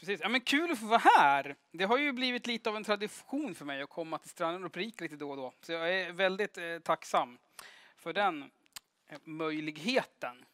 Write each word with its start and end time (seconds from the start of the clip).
Precis. 0.00 0.20
Ja, 0.20 0.28
men 0.28 0.40
kul 0.40 0.70
att 0.70 0.78
få 0.78 0.86
vara 0.86 1.02
här. 1.18 1.56
Det 1.72 1.84
har 1.84 1.98
ju 1.98 2.12
blivit 2.12 2.46
lite 2.46 2.70
av 2.70 2.76
en 2.76 2.84
tradition 2.84 3.54
för 3.54 3.64
mig 3.64 3.82
att 3.82 3.90
komma 3.90 4.18
till 4.18 4.30
stranden 4.30 4.64
och 4.64 4.72
Prik 4.72 5.00
lite 5.00 5.16
då 5.16 5.30
och 5.30 5.36
då. 5.36 5.52
Så 5.62 5.72
jag 5.72 5.94
är 5.94 6.12
väldigt 6.12 6.58
eh, 6.58 6.78
tacksam 6.78 7.38
för 7.96 8.12
den 8.12 8.50
eh, 9.08 9.18
möjligheten. 9.24 10.44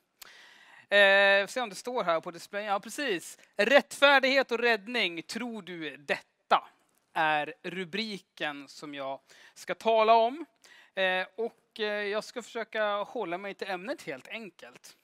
Eh, 0.88 1.46
se 1.46 1.60
om 1.60 1.68
det 1.68 1.74
står 1.74 2.04
här 2.04 2.20
på 2.20 2.30
displayen. 2.30 2.68
Ja, 2.68 2.80
precis. 2.80 3.38
Rättfärdighet 3.56 4.52
och 4.52 4.58
räddning, 4.58 5.22
tror 5.22 5.62
du 5.62 5.96
detta? 5.96 6.68
Är 7.12 7.54
rubriken 7.62 8.68
som 8.68 8.94
jag 8.94 9.20
ska 9.54 9.74
tala 9.74 10.14
om. 10.14 10.46
Eh, 10.94 11.26
och 11.36 11.80
eh, 11.80 11.84
jag 11.84 12.24
ska 12.24 12.42
försöka 12.42 12.96
hålla 12.96 13.38
mig 13.38 13.54
till 13.54 13.70
ämnet 13.70 14.02
helt 14.02 14.28
enkelt. 14.28 14.96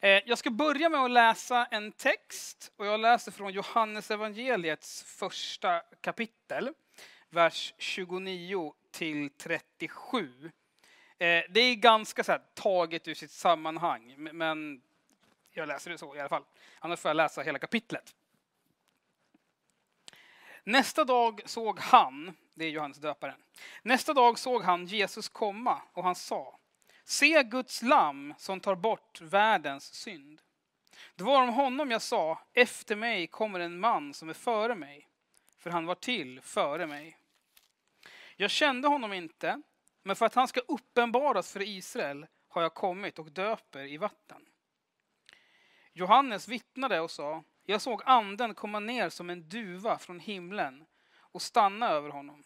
Eh, 0.00 0.22
jag 0.26 0.38
ska 0.38 0.50
börja 0.50 0.88
med 0.88 1.00
att 1.00 1.10
läsa 1.10 1.64
en 1.64 1.92
text 1.92 2.72
och 2.76 2.86
jag 2.86 3.00
läser 3.00 3.32
från 3.32 3.52
Johannes 3.52 4.10
evangeliets 4.10 5.02
första 5.02 5.80
kapitel, 6.00 6.70
vers 7.30 7.74
29 7.78 8.74
till 8.90 9.30
37. 9.30 10.50
Eh, 11.18 11.42
det 11.50 11.60
är 11.60 11.74
ganska 11.74 12.24
så 12.24 12.32
här, 12.32 12.42
taget 12.54 13.08
ur 13.08 13.14
sitt 13.14 13.30
sammanhang, 13.30 14.14
men 14.18 14.82
jag 15.50 15.68
läser 15.68 15.90
det 15.90 15.98
så 15.98 16.16
i 16.16 16.20
alla 16.20 16.28
fall. 16.28 16.44
Annars 16.78 17.00
får 17.00 17.08
jag 17.08 17.16
läsa 17.16 17.42
hela 17.42 17.58
kapitlet. 17.58 18.14
Nästa 20.64 21.04
dag 21.04 21.40
såg 21.44 21.78
han, 21.78 22.36
det 22.54 22.64
är 22.64 22.70
Johannes 22.70 22.98
döparen, 22.98 23.42
nästa 23.82 24.14
dag 24.14 24.38
såg 24.38 24.62
han 24.62 24.86
Jesus 24.86 25.28
komma 25.28 25.82
och 25.92 26.04
han 26.04 26.14
sa 26.14 26.57
Se 27.08 27.42
Guds 27.42 27.82
lamm 27.82 28.34
som 28.38 28.60
tar 28.60 28.74
bort 28.74 29.20
världens 29.20 29.94
synd. 29.94 30.42
Det 31.14 31.24
var 31.24 31.42
om 31.42 31.48
honom 31.48 31.90
jag 31.90 32.02
sa, 32.02 32.40
efter 32.52 32.96
mig 32.96 33.26
kommer 33.26 33.60
en 33.60 33.80
man 33.80 34.14
som 34.14 34.28
är 34.28 34.34
före 34.34 34.74
mig, 34.74 35.08
för 35.58 35.70
han 35.70 35.86
var 35.86 35.94
till 35.94 36.40
före 36.40 36.86
mig. 36.86 37.18
Jag 38.36 38.50
kände 38.50 38.88
honom 38.88 39.12
inte, 39.12 39.62
men 40.02 40.16
för 40.16 40.26
att 40.26 40.34
han 40.34 40.48
ska 40.48 40.60
uppenbaras 40.60 41.52
för 41.52 41.62
Israel 41.62 42.26
har 42.48 42.62
jag 42.62 42.74
kommit 42.74 43.18
och 43.18 43.32
döper 43.32 43.84
i 43.84 43.96
vatten. 43.96 44.46
Johannes 45.92 46.48
vittnade 46.48 47.00
och 47.00 47.10
sa, 47.10 47.44
jag 47.64 47.82
såg 47.82 48.02
anden 48.04 48.54
komma 48.54 48.80
ner 48.80 49.08
som 49.08 49.30
en 49.30 49.48
duva 49.48 49.98
från 49.98 50.20
himlen 50.20 50.86
och 51.16 51.42
stanna 51.42 51.88
över 51.88 52.10
honom. 52.10 52.44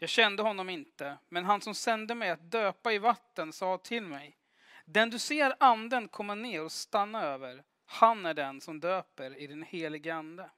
Jag 0.00 0.10
kände 0.10 0.42
honom 0.42 0.68
inte, 0.68 1.18
men 1.28 1.44
han 1.44 1.60
som 1.60 1.74
sände 1.74 2.14
mig 2.14 2.30
att 2.30 2.50
döpa 2.50 2.92
i 2.92 2.98
vatten 2.98 3.52
sa 3.52 3.78
till 3.78 4.02
mig, 4.02 4.38
den 4.84 5.10
du 5.10 5.18
ser 5.18 5.56
anden 5.60 6.08
komma 6.08 6.34
ner 6.34 6.62
och 6.62 6.72
stanna 6.72 7.22
över, 7.22 7.64
han 7.84 8.26
är 8.26 8.34
den 8.34 8.60
som 8.60 8.80
döper 8.80 9.38
i 9.38 9.46
den 9.46 9.62
helige 9.62 10.14
ande. 10.14 10.50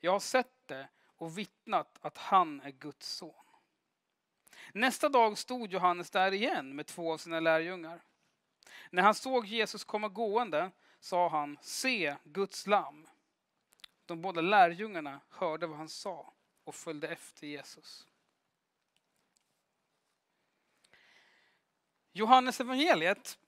Jag 0.00 0.12
har 0.12 0.20
sett 0.20 0.66
det 0.66 0.88
och 1.04 1.38
vittnat 1.38 1.98
att 2.00 2.18
han 2.18 2.60
är 2.60 2.70
Guds 2.70 3.08
son. 3.08 3.34
Nästa 4.72 5.08
dag 5.08 5.38
stod 5.38 5.72
Johannes 5.72 6.10
där 6.10 6.32
igen 6.32 6.76
med 6.76 6.86
två 6.86 7.12
av 7.12 7.18
sina 7.18 7.40
lärjungar. 7.40 8.02
När 8.90 9.02
han 9.02 9.14
såg 9.14 9.46
Jesus 9.46 9.84
komma 9.84 10.08
gående 10.08 10.70
sa 11.00 11.28
han, 11.28 11.58
se 11.60 12.16
Guds 12.24 12.66
lamm. 12.66 13.06
De 14.06 14.22
båda 14.22 14.40
lärjungarna 14.40 15.20
hörde 15.28 15.66
vad 15.66 15.78
han 15.78 15.88
sa 15.88 16.32
och 16.64 16.74
följde 16.74 17.08
efter 17.08 17.46
Jesus. 17.46 18.06
Johannes 22.14 22.60
evangeliet 22.60 23.38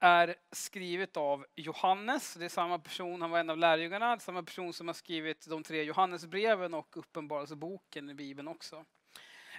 är 0.00 0.36
skrivet 0.52 1.16
av 1.16 1.46
Johannes. 1.56 2.34
Det 2.34 2.44
är 2.44 2.48
samma 2.48 2.78
person, 2.78 3.22
han 3.22 3.30
var 3.30 3.38
en 3.38 3.50
av 3.50 3.58
lärjungarna, 3.58 4.18
samma 4.18 4.42
person 4.42 4.72
som 4.72 4.86
har 4.86 4.94
skrivit 4.94 5.46
de 5.46 5.62
tre 5.62 5.82
Johannesbreven 5.82 6.74
och 6.74 6.96
Uppenbarelseboken 6.96 8.10
i 8.10 8.14
Bibeln 8.14 8.48
också. 8.48 8.84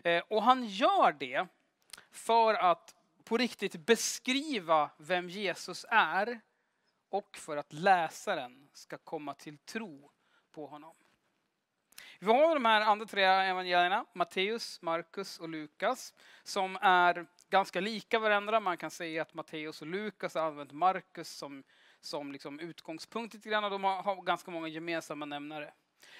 Eh, 0.03 0.23
och 0.27 0.43
han 0.43 0.65
gör 0.65 1.11
det 1.11 1.47
för 2.11 2.53
att 2.53 2.95
på 3.23 3.37
riktigt 3.37 3.85
beskriva 3.85 4.89
vem 4.97 5.29
Jesus 5.29 5.85
är 5.89 6.39
och 7.09 7.37
för 7.37 7.57
att 7.57 7.73
läsaren 7.73 8.69
ska 8.73 8.97
komma 8.97 9.33
till 9.33 9.57
tro 9.57 10.11
på 10.51 10.67
honom. 10.67 10.95
Vi 12.19 12.27
har 12.27 12.53
de 12.53 12.65
här 12.65 12.81
andra 12.81 13.05
tre 13.05 13.23
evangelierna, 13.23 14.05
Matteus, 14.13 14.81
Markus 14.81 15.39
och 15.39 15.49
Lukas, 15.49 16.13
som 16.43 16.77
är 16.81 17.27
ganska 17.49 17.79
lika 17.79 18.19
varandra. 18.19 18.59
Man 18.59 18.77
kan 18.77 18.91
säga 18.91 19.21
att 19.21 19.33
Matteus 19.33 19.81
och 19.81 19.87
Lukas 19.87 20.35
har 20.35 20.41
använt 20.41 20.71
Markus 20.71 21.29
som, 21.29 21.63
som 22.01 22.31
liksom 22.31 22.59
utgångspunkt 22.59 23.33
lite 23.33 23.49
grann 23.49 23.63
och 23.63 23.69
de 23.69 23.83
har, 23.83 24.03
har 24.03 24.21
ganska 24.21 24.51
många 24.51 24.67
gemensamma 24.67 25.25
nämnare. 25.25 25.73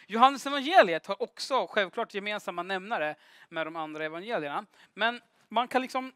Johannes 0.07 0.45
evangeliet 0.45 1.05
har 1.05 1.21
också 1.21 1.67
självklart 1.67 2.13
gemensamma 2.13 2.63
nämnare 2.63 3.15
med 3.49 3.67
de 3.67 3.75
andra 3.75 4.05
evangelierna. 4.05 4.65
Men 4.93 5.21
man 5.47 5.67
kan 5.67 5.81
liksom 5.81 6.13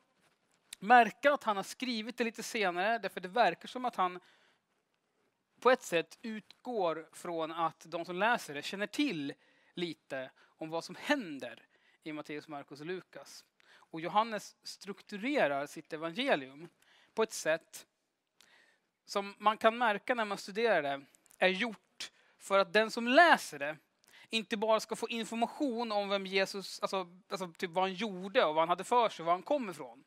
märka 0.79 1.33
att 1.33 1.43
han 1.43 1.55
har 1.55 1.63
skrivit 1.63 2.17
det 2.17 2.23
lite 2.23 2.43
senare, 2.43 2.97
därför 2.97 3.21
det 3.21 3.27
verkar 3.27 3.67
som 3.67 3.85
att 3.85 3.95
han 3.95 4.19
på 5.59 5.71
ett 5.71 5.83
sätt 5.83 6.19
utgår 6.21 7.09
från 7.11 7.51
att 7.51 7.85
de 7.87 8.05
som 8.05 8.15
läser 8.15 8.53
det 8.53 8.61
känner 8.61 8.87
till 8.87 9.33
lite 9.73 10.31
om 10.41 10.69
vad 10.69 10.83
som 10.83 10.95
händer 10.95 11.65
i 12.03 12.13
Matteus, 12.13 12.47
Markus 12.47 12.79
och 12.79 12.85
Lukas. 12.85 13.45
Och 13.93 14.01
Johannes 14.01 14.55
strukturerar 14.63 15.65
sitt 15.67 15.93
evangelium 15.93 16.67
på 17.13 17.23
ett 17.23 17.33
sätt 17.33 17.87
som 19.05 19.35
man 19.37 19.57
kan 19.57 19.77
märka 19.77 20.15
när 20.15 20.25
man 20.25 20.37
studerar 20.37 20.81
det 20.81 21.05
är 21.37 21.47
gjort 21.47 22.11
för 22.37 22.59
att 22.59 22.73
den 22.73 22.91
som 22.91 23.07
läser 23.07 23.59
det 23.59 23.77
inte 24.29 24.57
bara 24.57 24.79
ska 24.79 24.95
få 24.95 25.09
information 25.09 25.91
om 25.91 26.09
vem 26.09 26.25
Jesus, 26.25 26.79
alltså, 26.79 27.07
alltså 27.29 27.53
typ 27.57 27.71
vad 27.71 27.83
han 27.83 27.93
gjorde 27.93 28.45
och 28.45 28.55
vad 28.55 28.61
han 28.61 28.69
hade 28.69 28.83
för 28.83 29.09
sig, 29.09 29.25
var 29.25 29.31
han 29.33 29.43
kom 29.43 29.69
ifrån. 29.69 30.03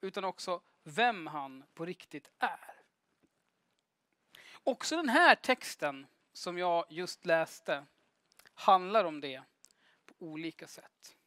Utan 0.00 0.24
också 0.24 0.60
vem 0.82 1.26
han 1.26 1.64
på 1.74 1.86
riktigt 1.86 2.30
är. 2.38 2.82
Också 4.62 4.96
den 4.96 5.08
här 5.08 5.34
texten 5.34 6.06
som 6.32 6.58
jag 6.58 6.84
just 6.90 7.26
läste 7.26 7.86
handlar 8.54 9.04
om 9.04 9.20
det 9.20 9.42
på 10.06 10.14
olika 10.18 10.66
sätt. 10.66 11.17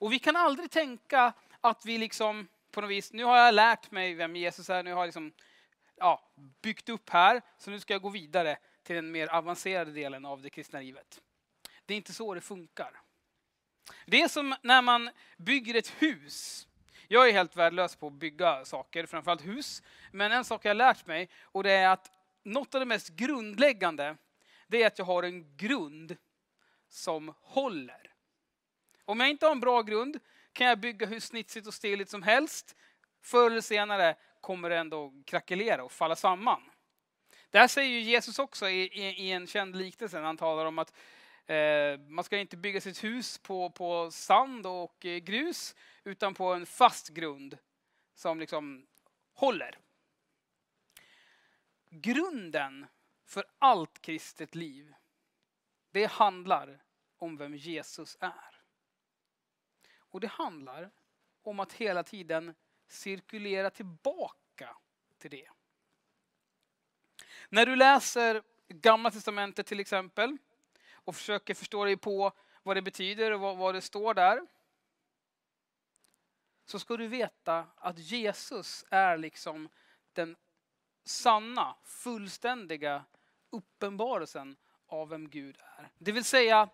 Och 0.00 0.12
vi 0.12 0.18
kan 0.18 0.36
aldrig 0.36 0.70
tänka 0.70 1.32
att 1.60 1.86
vi 1.86 1.98
liksom 1.98 2.48
på 2.70 2.80
något 2.80 2.90
vis, 2.90 3.12
nu 3.12 3.24
har 3.24 3.36
jag 3.36 3.54
lärt 3.54 3.90
mig 3.90 4.14
vem 4.14 4.36
Jesus 4.36 4.70
är, 4.70 4.82
nu 4.82 4.92
har 4.92 5.00
jag 5.00 5.06
liksom, 5.06 5.32
ja, 5.96 6.30
byggt 6.62 6.88
upp 6.88 7.10
här, 7.10 7.42
så 7.58 7.70
nu 7.70 7.80
ska 7.80 7.94
jag 7.94 8.02
gå 8.02 8.08
vidare 8.08 8.56
till 8.82 8.96
den 8.96 9.10
mer 9.10 9.26
avancerade 9.26 9.92
delen 9.92 10.24
av 10.24 10.42
det 10.42 10.50
kristna 10.50 10.80
livet. 10.80 11.20
Det 11.86 11.94
är 11.94 11.96
inte 11.96 12.12
så 12.12 12.34
det 12.34 12.40
funkar. 12.40 13.00
Det 14.06 14.22
är 14.22 14.28
som 14.28 14.54
när 14.62 14.82
man 14.82 15.10
bygger 15.36 15.74
ett 15.74 15.88
hus. 16.02 16.66
Jag 17.08 17.28
är 17.28 17.32
helt 17.32 17.56
värdelös 17.56 17.96
på 17.96 18.06
att 18.06 18.12
bygga 18.12 18.64
saker, 18.64 19.06
framförallt 19.06 19.46
hus. 19.46 19.82
Men 20.12 20.32
en 20.32 20.44
sak 20.44 20.64
jag 20.64 20.70
har 20.70 20.74
lärt 20.74 21.06
mig, 21.06 21.28
och 21.42 21.62
det 21.62 21.72
är 21.72 21.88
att 21.88 22.10
något 22.42 22.74
av 22.74 22.80
det 22.80 22.86
mest 22.86 23.08
grundläggande, 23.08 24.16
det 24.66 24.82
är 24.82 24.86
att 24.86 24.98
jag 24.98 25.06
har 25.06 25.22
en 25.22 25.56
grund 25.56 26.16
som 26.88 27.34
håller. 27.40 27.99
Om 29.04 29.20
jag 29.20 29.30
inte 29.30 29.46
har 29.46 29.52
en 29.52 29.60
bra 29.60 29.82
grund 29.82 30.18
kan 30.52 30.66
jag 30.66 30.80
bygga 30.80 31.06
hur 31.06 31.20
snitsigt 31.20 31.66
och 31.66 31.74
stiligt 31.74 32.10
som 32.10 32.22
helst. 32.22 32.76
Förr 33.22 33.50
eller 33.50 33.60
senare 33.60 34.16
kommer 34.40 34.70
det 34.70 34.76
ändå 34.76 35.12
krackelera 35.26 35.84
och 35.84 35.92
falla 35.92 36.16
samman. 36.16 36.70
Det 37.50 37.58
här 37.58 37.68
säger 37.68 37.90
ju 37.90 38.00
Jesus 38.00 38.38
också 38.38 38.68
i, 38.68 38.82
i, 38.82 39.06
i 39.08 39.32
en 39.32 39.46
känd 39.46 39.76
liknelse 39.76 40.16
när 40.16 40.26
han 40.26 40.36
talar 40.36 40.64
om 40.64 40.78
att 40.78 40.94
eh, 41.46 41.98
man 42.08 42.24
ska 42.24 42.38
inte 42.38 42.56
bygga 42.56 42.80
sitt 42.80 43.04
hus 43.04 43.38
på, 43.38 43.70
på 43.70 44.10
sand 44.10 44.66
och 44.66 45.06
eh, 45.06 45.18
grus 45.18 45.74
utan 46.04 46.34
på 46.34 46.54
en 46.54 46.66
fast 46.66 47.08
grund 47.08 47.58
som 48.14 48.40
liksom 48.40 48.86
håller. 49.34 49.78
Grunden 51.90 52.86
för 53.26 53.44
allt 53.58 54.02
kristet 54.02 54.54
liv, 54.54 54.94
det 55.90 56.06
handlar 56.06 56.82
om 57.18 57.36
vem 57.36 57.54
Jesus 57.54 58.16
är. 58.20 58.59
Och 60.10 60.20
det 60.20 60.26
handlar 60.26 60.90
om 61.42 61.60
att 61.60 61.72
hela 61.72 62.02
tiden 62.02 62.54
cirkulera 62.88 63.70
tillbaka 63.70 64.76
till 65.18 65.30
det. 65.30 65.48
När 67.48 67.66
du 67.66 67.76
läser 67.76 68.42
Gamla 68.68 69.10
Testamentet 69.10 69.66
till 69.66 69.80
exempel 69.80 70.36
och 70.92 71.16
försöker 71.16 71.54
förstå 71.54 71.84
dig 71.84 71.96
på 71.96 72.32
vad 72.62 72.76
det 72.76 72.82
betyder 72.82 73.32
och 73.32 73.58
vad, 73.58 73.74
det 73.74 73.80
står 73.80 74.14
där. 74.14 74.46
Så 76.64 76.78
ska 76.78 76.96
du 76.96 77.08
veta 77.08 77.66
att 77.76 77.98
Jesus 77.98 78.84
är 78.90 79.16
liksom 79.16 79.68
den 80.12 80.36
sanna, 81.04 81.76
fullständiga 81.84 83.04
uppenbarelsen 83.50 84.56
av 84.86 85.08
vem 85.08 85.28
Gud 85.28 85.56
är. 85.60 85.90
Det 85.98 86.12
vill 86.12 86.24
säga, 86.24 86.68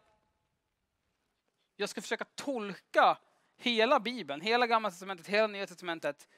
jag 1.76 1.88
ska 1.88 2.00
försöka 2.00 2.24
tolka 2.24 3.18
hela 3.56 4.00
Bibeln, 4.00 4.40
hela 4.40 4.66
Gamla 4.66 4.90
Testamentet, 4.90 5.26
hela 5.26 5.46
Nya 5.46 5.66
Testamentet 5.66 6.28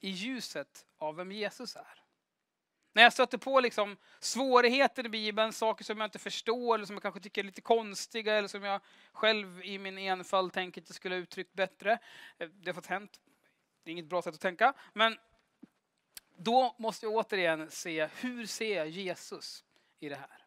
i 0.00 0.10
ljuset 0.10 0.86
av 0.98 1.16
vem 1.16 1.32
Jesus 1.32 1.76
är. 1.76 2.02
När 2.92 3.02
jag 3.02 3.12
stöter 3.12 3.38
på 3.38 3.60
liksom 3.60 3.96
svårigheter 4.20 5.06
i 5.06 5.08
Bibeln, 5.08 5.52
saker 5.52 5.84
som 5.84 5.98
jag 5.98 6.06
inte 6.06 6.18
förstår 6.18 6.74
eller 6.74 6.86
som 6.86 6.94
jag 6.94 7.02
kanske 7.02 7.20
tycker 7.20 7.40
är 7.40 7.46
lite 7.46 7.60
konstiga 7.60 8.34
eller 8.34 8.48
som 8.48 8.62
jag 8.62 8.80
själv 9.12 9.62
i 9.64 9.78
min 9.78 9.98
enfald 9.98 10.52
tänker 10.52 10.80
att 10.80 10.88
jag 10.88 10.96
skulle 10.96 11.14
ha 11.14 11.20
uttryckt 11.20 11.52
bättre. 11.52 11.98
Eh, 12.38 12.48
det 12.48 12.68
har 12.68 12.74
fått 12.74 12.86
hänt. 12.86 13.20
Det 13.82 13.90
är 13.90 13.92
inget 13.92 14.06
bra 14.06 14.22
sätt 14.22 14.34
att 14.34 14.40
tänka. 14.40 14.74
Men 14.92 15.18
då 16.36 16.76
måste 16.78 17.06
jag 17.06 17.14
återigen 17.14 17.70
se, 17.70 18.08
hur 18.20 18.46
ser 18.46 18.76
jag 18.76 18.88
Jesus 18.88 19.64
i 20.00 20.08
det 20.08 20.16
här? 20.16 20.46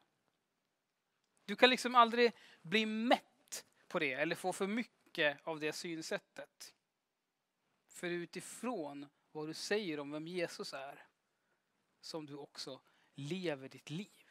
Du 1.45 1.55
kan 1.55 1.69
liksom 1.69 1.95
aldrig 1.95 2.31
bli 2.61 2.85
mätt 2.85 3.65
på 3.87 3.99
det 3.99 4.13
eller 4.13 4.35
få 4.35 4.53
för 4.53 4.67
mycket 4.67 4.98
av 5.43 5.59
det 5.59 5.73
synsättet. 5.73 6.73
För 7.87 8.07
utifrån 8.07 9.07
vad 9.31 9.47
du 9.47 9.53
säger 9.53 9.99
om 9.99 10.11
vem 10.11 10.27
Jesus 10.27 10.73
är 10.73 11.05
som 12.01 12.25
du 12.25 12.35
också 12.35 12.81
lever 13.15 13.69
ditt 13.69 13.89
liv. 13.89 14.29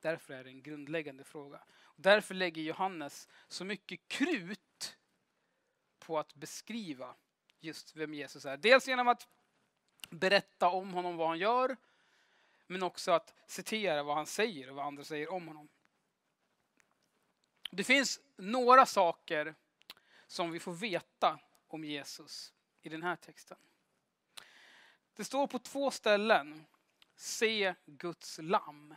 Därför 0.00 0.34
är 0.34 0.44
det 0.44 0.50
en 0.50 0.62
grundläggande 0.62 1.24
fråga. 1.24 1.64
Därför 1.96 2.34
lägger 2.34 2.62
Johannes 2.62 3.28
så 3.48 3.64
mycket 3.64 4.08
krut 4.08 4.98
på 5.98 6.18
att 6.18 6.34
beskriva 6.34 7.16
just 7.60 7.96
vem 7.96 8.14
Jesus 8.14 8.44
är. 8.44 8.56
Dels 8.56 8.88
genom 8.88 9.08
att 9.08 9.28
berätta 10.10 10.68
om 10.68 10.90
honom, 10.94 11.16
vad 11.16 11.28
han 11.28 11.38
gör, 11.38 11.76
men 12.66 12.82
också 12.82 13.12
att 13.12 13.34
citera 13.46 14.02
vad 14.02 14.16
han 14.16 14.26
säger 14.26 14.70
och 14.70 14.76
vad 14.76 14.86
andra 14.86 15.04
säger 15.04 15.32
om 15.32 15.48
honom. 15.48 15.68
Det 17.70 17.84
finns 17.84 18.20
några 18.36 18.86
saker 18.86 19.54
som 20.26 20.50
vi 20.50 20.60
får 20.60 20.72
veta 20.72 21.38
om 21.66 21.84
Jesus 21.84 22.52
i 22.82 22.88
den 22.88 23.02
här 23.02 23.16
texten. 23.16 23.58
Det 25.14 25.24
står 25.24 25.46
på 25.46 25.58
två 25.58 25.90
ställen, 25.90 26.64
se 27.16 27.74
Guds 27.86 28.38
lamm. 28.42 28.94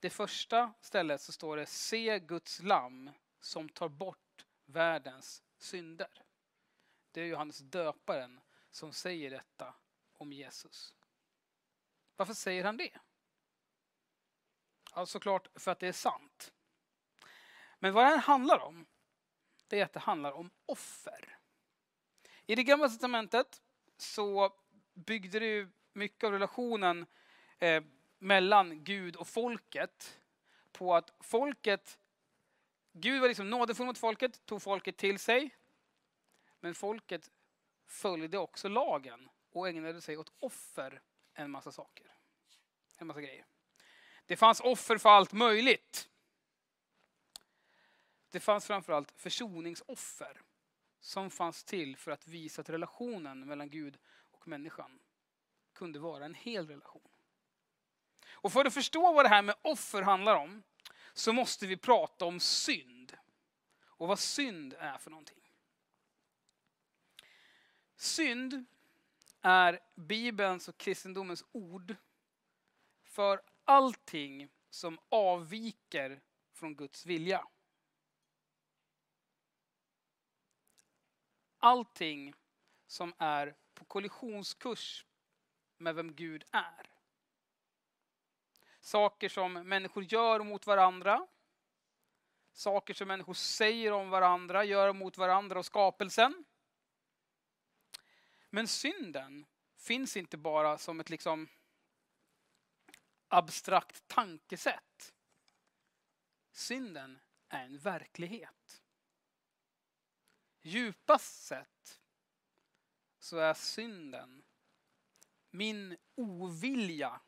Det 0.00 0.10
första 0.10 0.72
stället 0.80 1.20
så 1.20 1.32
står 1.32 1.56
det, 1.56 1.66
se 1.66 2.18
Guds 2.18 2.62
lamm 2.62 3.10
som 3.40 3.68
tar 3.68 3.88
bort 3.88 4.46
världens 4.64 5.42
synder. 5.58 6.22
Det 7.10 7.20
är 7.20 7.24
Johannes 7.24 7.58
döparen 7.58 8.40
som 8.70 8.92
säger 8.92 9.30
detta 9.30 9.74
om 10.12 10.32
Jesus. 10.32 10.94
Varför 12.16 12.34
säger 12.34 12.64
han 12.64 12.76
det? 12.76 12.98
Alltså 14.94 15.12
såklart 15.12 15.48
för 15.54 15.70
att 15.70 15.78
det 15.78 15.88
är 15.88 15.92
sant. 15.92 16.52
Men 17.78 17.92
vad 17.92 18.04
det 18.04 18.08
här 18.08 18.18
handlar 18.18 18.58
om, 18.58 18.86
det 19.68 19.80
är 19.80 19.84
att 19.84 19.92
det 19.92 20.00
handlar 20.00 20.32
om 20.32 20.50
offer. 20.66 21.38
I 22.46 22.54
det 22.54 22.64
gamla 22.64 22.88
testamentet 22.88 23.62
så 23.96 24.54
byggde 24.94 25.38
det 25.38 25.68
mycket 25.92 26.24
av 26.24 26.32
relationen 26.32 27.06
eh, 27.58 27.84
mellan 28.18 28.84
Gud 28.84 29.16
och 29.16 29.28
folket 29.28 30.20
på 30.72 30.94
att 30.94 31.12
folket, 31.20 31.98
Gud 32.92 33.20
var 33.20 33.28
liksom 33.28 33.50
nådefull 33.50 33.86
mot 33.86 33.98
folket, 33.98 34.46
tog 34.46 34.62
folket 34.62 34.96
till 34.96 35.18
sig. 35.18 35.56
Men 36.60 36.74
folket 36.74 37.30
följde 37.86 38.38
också 38.38 38.68
lagen 38.68 39.28
och 39.52 39.68
ägnade 39.68 40.00
sig 40.00 40.16
åt 40.16 40.32
offer 40.38 41.02
en 41.34 41.50
massa 41.50 41.72
saker. 41.72 42.14
En 42.96 43.06
massa 43.06 43.20
grejer. 43.20 43.46
Det 44.26 44.36
fanns 44.36 44.60
offer 44.60 44.98
för 44.98 45.08
allt 45.08 45.32
möjligt. 45.32 46.08
Det 48.30 48.40
fanns 48.40 48.66
framförallt 48.66 49.10
försoningsoffer 49.10 50.40
som 51.00 51.30
fanns 51.30 51.64
till 51.64 51.96
för 51.96 52.10
att 52.10 52.26
visa 52.26 52.60
att 52.60 52.68
relationen 52.68 53.46
mellan 53.46 53.70
Gud 53.70 53.98
och 54.30 54.48
människan 54.48 54.98
kunde 55.72 55.98
vara 55.98 56.24
en 56.24 56.34
hel 56.34 56.68
relation. 56.68 57.08
Och 58.30 58.52
för 58.52 58.64
att 58.64 58.74
förstå 58.74 59.12
vad 59.12 59.24
det 59.24 59.28
här 59.28 59.42
med 59.42 59.54
offer 59.62 60.02
handlar 60.02 60.36
om 60.36 60.62
så 61.12 61.32
måste 61.32 61.66
vi 61.66 61.76
prata 61.76 62.24
om 62.24 62.40
synd. 62.40 63.16
Och 63.84 64.08
vad 64.08 64.18
synd 64.18 64.74
är 64.78 64.98
för 64.98 65.10
någonting. 65.10 65.50
Synd 67.96 68.64
är 69.40 69.80
Bibelns 69.94 70.68
och 70.68 70.78
kristendomens 70.78 71.44
ord 71.52 71.96
för 73.04 73.40
allting 73.64 74.48
som 74.70 74.98
avviker 75.08 76.20
från 76.52 76.76
Guds 76.76 77.06
vilja. 77.06 77.44
allting 81.64 82.34
som 82.86 83.14
är 83.18 83.54
på 83.74 83.84
kollisionskurs 83.84 85.06
med 85.78 85.94
vem 85.94 86.14
Gud 86.14 86.44
är. 86.50 86.90
Saker 88.80 89.28
som 89.28 89.52
människor 89.52 90.04
gör 90.04 90.40
mot 90.40 90.66
varandra. 90.66 91.26
Saker 92.52 92.94
som 92.94 93.08
människor 93.08 93.34
säger 93.34 93.92
om 93.92 94.10
varandra, 94.10 94.64
gör 94.64 94.92
mot 94.92 95.18
varandra 95.18 95.58
och 95.58 95.66
skapelsen. 95.66 96.44
Men 98.50 98.68
synden 98.68 99.46
finns 99.76 100.16
inte 100.16 100.36
bara 100.36 100.78
som 100.78 101.00
ett 101.00 101.10
liksom 101.10 101.48
abstrakt 103.34 104.08
tankesätt. 104.08 105.14
Synden 106.52 107.18
är 107.48 107.64
en 107.64 107.78
verklighet 107.78 108.84
djupast 110.64 111.44
sett 111.44 112.00
så 113.18 113.38
är 113.38 113.54
synden 113.54 114.44
min 115.50 115.96
ovilja 116.14 117.20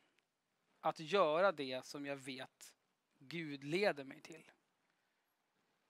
att 0.81 1.01
göra 1.01 1.53
det 1.53 1.87
som 1.87 2.07
jag 2.07 2.17
vet 2.17 2.75
Gud 3.19 3.65
leder 3.65 4.05
mig 4.05 4.21
till. 4.21 4.51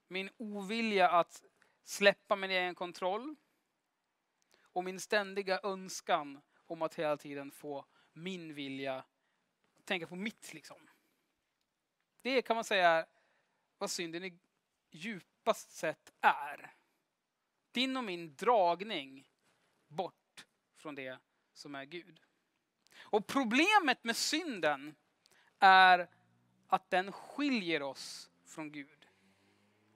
Min 0.08 0.30
ovilja 0.36 1.10
att 1.10 1.44
släppa 1.82 2.36
min 2.36 2.50
egen 2.50 2.74
kontroll 2.74 3.36
och 4.62 4.84
min 4.84 5.00
ständiga 5.00 5.60
önskan 5.62 6.42
om 6.66 6.82
att 6.82 6.94
hela 6.94 7.16
tiden 7.16 7.50
få 7.50 7.86
min 8.12 8.54
vilja, 8.54 9.04
tänka 9.86 10.06
på 10.06 10.16
mitt 10.16 10.54
liksom. 10.54 10.88
Det 12.22 12.42
kan 12.42 12.56
man 12.56 12.64
säga 12.64 13.06
vad 13.78 13.90
synden 13.90 14.24
i 14.24 14.38
djupast 14.90 15.70
sett 15.70 16.12
är 16.20 16.74
din 17.72 17.96
och 17.96 18.04
min 18.04 18.34
dragning 18.36 19.28
bort 19.88 20.46
från 20.76 20.94
det 20.94 21.18
som 21.52 21.74
är 21.74 21.84
Gud. 21.84 22.20
Och 22.98 23.26
problemet 23.26 24.04
med 24.04 24.16
synden 24.16 24.94
är 25.58 26.08
att 26.66 26.90
den 26.90 27.12
skiljer 27.12 27.82
oss 27.82 28.30
från 28.44 28.72
Gud. 28.72 29.06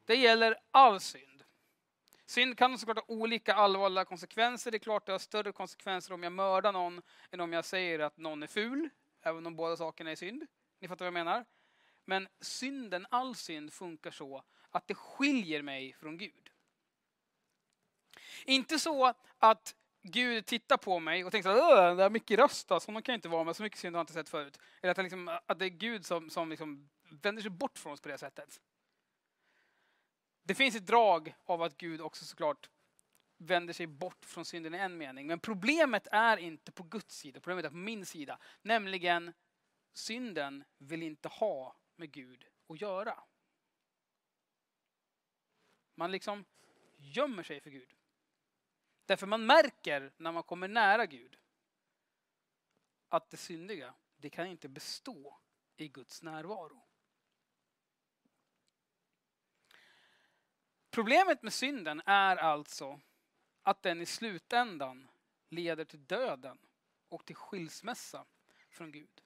Det 0.05 0.15
gäller 0.15 0.57
all 0.71 1.01
synd. 1.01 1.45
Synd 2.27 2.59
kan 2.59 2.79
såklart 2.79 2.97
ha 2.97 3.05
olika 3.15 3.55
allvarliga 3.55 4.05
konsekvenser. 4.05 4.71
Det 4.71 4.77
är 4.77 4.79
klart 4.79 5.07
det 5.07 5.13
har 5.13 5.19
större 5.19 5.53
konsekvenser 5.53 6.15
om 6.15 6.23
jag 6.23 6.33
mördar 6.33 6.73
någon 6.73 7.03
än 7.31 7.41
om 7.41 7.53
jag 7.53 7.65
säger 7.65 7.99
att 7.99 8.17
någon 8.17 8.43
är 8.43 8.47
ful. 8.47 8.89
Även 9.23 9.47
om 9.47 9.57
båda 9.57 9.77
sakerna 9.77 10.11
är 10.11 10.17
synd. 10.17 10.47
Ni 10.81 10.89
fattar 10.89 11.05
vad 11.05 11.07
jag 11.07 11.25
menar? 11.25 11.45
Men 12.05 12.29
synden, 12.41 13.07
all 13.11 13.35
synd 13.35 13.73
funkar 13.73 14.11
så 14.11 14.45
att 14.71 14.89
det 14.89 14.95
skiljer 14.95 15.63
mig 15.63 15.93
från 15.93 16.19
Gud. 16.19 16.51
Inte 18.45 18.79
så 18.79 19.15
att 19.39 19.75
Gud 20.03 20.47
tittar 20.47 20.77
på 20.77 21.01
mig 21.01 21.25
och 21.25 21.33
tänker 21.33 21.51
att 21.51 21.97
det 21.97 22.05
är 22.05 22.11
mycket 22.11 22.39
röst, 22.39 22.71
alltså, 22.71 22.93
kan 22.93 23.03
jag 23.07 23.15
inte 23.15 23.29
vara 23.29 23.45
med, 23.45 23.57
så 23.57 23.63
mycket 23.63 23.79
synd 23.79 23.97
har 23.97 23.99
jag 24.01 24.03
inte 24.03 24.13
sett 24.13 24.29
förut. 24.29 24.59
Eller 24.81 24.91
att 24.91 24.97
det, 24.97 25.03
liksom, 25.03 25.39
att 25.47 25.59
det 25.59 25.65
är 25.65 25.69
Gud 25.69 26.07
som, 26.07 26.31
som 26.31 26.51
liksom 26.51 26.91
vänder 27.23 27.43
sig 27.43 27.51
bort 27.51 27.79
från 27.79 27.93
oss 27.93 28.01
på 28.01 28.09
det 28.09 28.19
sättet. 28.19 28.61
Det 30.43 30.55
finns 30.55 30.75
ett 30.75 30.87
drag 30.87 31.35
av 31.45 31.63
att 31.63 31.77
Gud 31.77 32.01
också 32.01 32.25
såklart 32.25 32.71
vänder 33.41 33.73
sig 33.73 33.87
bort 33.87 34.25
från 34.25 34.45
synden 34.45 34.75
i 34.75 34.79
en 34.79 34.99
mening. 34.99 35.27
Men 35.27 35.41
problemet 35.41 36.07
är 36.13 36.37
inte 36.37 36.73
på 36.73 36.83
Guds 36.83 37.17
sida, 37.17 37.41
problemet 37.41 37.65
är 37.65 37.71
på 37.71 37.77
min 37.77 38.07
sida. 38.07 38.39
Nämligen 38.63 39.33
synden 39.93 40.65
vill 40.79 41.03
inte 41.03 41.29
ha 41.29 41.77
med 41.97 42.13
Gud 42.13 42.47
att 42.69 42.81
göra. 42.81 43.25
Man 45.95 46.11
liksom 46.13 46.45
gömmer 46.97 47.43
sig 47.43 47.61
för 47.61 47.71
Gud. 47.71 47.95
Därför 49.07 49.27
man 49.27 49.47
märker 49.47 50.13
när 50.17 50.33
man 50.33 50.43
kommer 50.43 50.69
nära 50.69 51.07
Gud 51.07 51.39
att 53.09 53.31
det 53.31 53.37
syndiga, 53.37 53.95
det 54.17 54.31
kan 54.31 54.47
inte 54.47 54.69
bestå 54.69 55.41
i 55.77 55.89
Guds 55.89 56.23
närvaro. 56.23 56.87
Problemet 60.91 61.43
med 61.43 61.53
synden 61.53 62.03
är 62.07 62.37
alltså 62.37 63.01
att 63.71 63.83
den 63.83 64.01
i 64.01 64.07
slutändan 64.07 65.09
leder 65.49 65.85
till 65.85 66.07
döden 66.07 66.59
och 67.09 67.27
till 67.27 67.37
skilsmässa 67.37 68.27
från 68.71 68.93
Gud. 68.93 69.23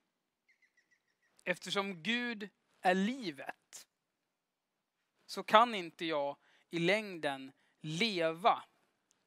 Eftersom 1.44 2.02
Gud 2.02 2.48
är 2.80 2.94
livet 2.94 3.88
så 5.26 5.42
kan 5.42 5.74
inte 5.74 6.04
jag 6.04 6.36
i 6.70 6.78
längden 6.78 7.52
leva 7.80 8.64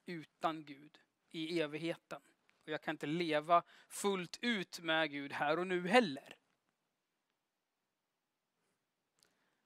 utan 0.06 0.66
Gud 0.66 1.00
i 1.30 1.62
evigheten. 1.62 2.22
Och 2.64 2.70
jag 2.70 2.82
kan 2.82 2.96
inte 2.96 3.06
leva 3.06 3.64
fullt 3.88 4.40
ut 4.42 4.80
med 4.80 5.12
Gud 5.12 5.34
här 5.34 5.60
och 5.60 5.68
nu 5.68 5.88
heller. 5.88 6.36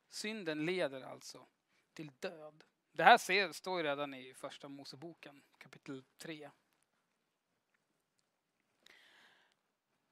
Synden 0.10 0.66
leder 0.66 1.02
alltså 1.02 1.48
till 1.94 2.12
död. 2.20 2.64
Det 2.94 3.04
här 3.04 3.18
ser, 3.18 3.52
står 3.52 3.78
ju 3.78 3.84
redan 3.84 4.14
i 4.14 4.34
första 4.34 4.70
Moseboken 4.70 5.44
kapitel 5.58 6.04
3. 6.18 6.52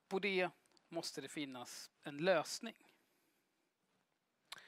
På 0.08 0.20
det 0.20 0.50
måste 0.90 1.22
det 1.22 1.28
finnas 1.28 1.92
en 2.02 2.18
lösning. 2.18 2.76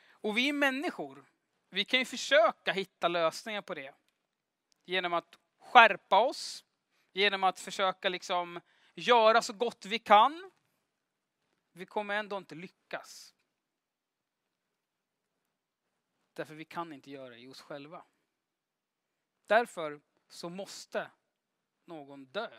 Och 0.10 0.38
vi 0.38 0.54
människor, 0.54 1.26
vi 1.70 1.86
kan 1.86 2.00
ju 2.00 2.06
försöka 2.06 2.72
hitta 2.72 3.08
lösningar 3.08 3.62
på 3.62 3.74
det. 3.74 3.96
Genom 4.86 5.14
att 5.14 5.40
skärpa 5.60 6.20
oss, 6.20 6.66
genom 7.12 7.44
att 7.44 7.60
försöka 7.60 8.10
liksom 8.10 8.62
göra 8.96 9.42
så 9.42 9.54
gott 9.54 9.86
vi 9.86 10.00
kan. 10.00 10.52
Vi 11.72 11.86
kommer 11.86 12.16
ändå 12.16 12.38
inte 12.38 12.56
lyckas. 12.56 13.36
Därför 16.34 16.56
vi 16.56 16.66
kan 16.66 16.94
inte 16.94 17.12
göra 17.12 17.30
det 17.30 17.40
i 17.40 17.48
oss 17.48 17.62
själva. 17.62 18.04
Därför 19.48 20.02
så 20.28 20.50
måste 20.50 21.12
någon 21.86 22.26
dö 22.26 22.50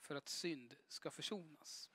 för 0.00 0.14
att 0.14 0.28
synd 0.28 0.76
ska 0.88 1.10
försonas. 1.10 1.90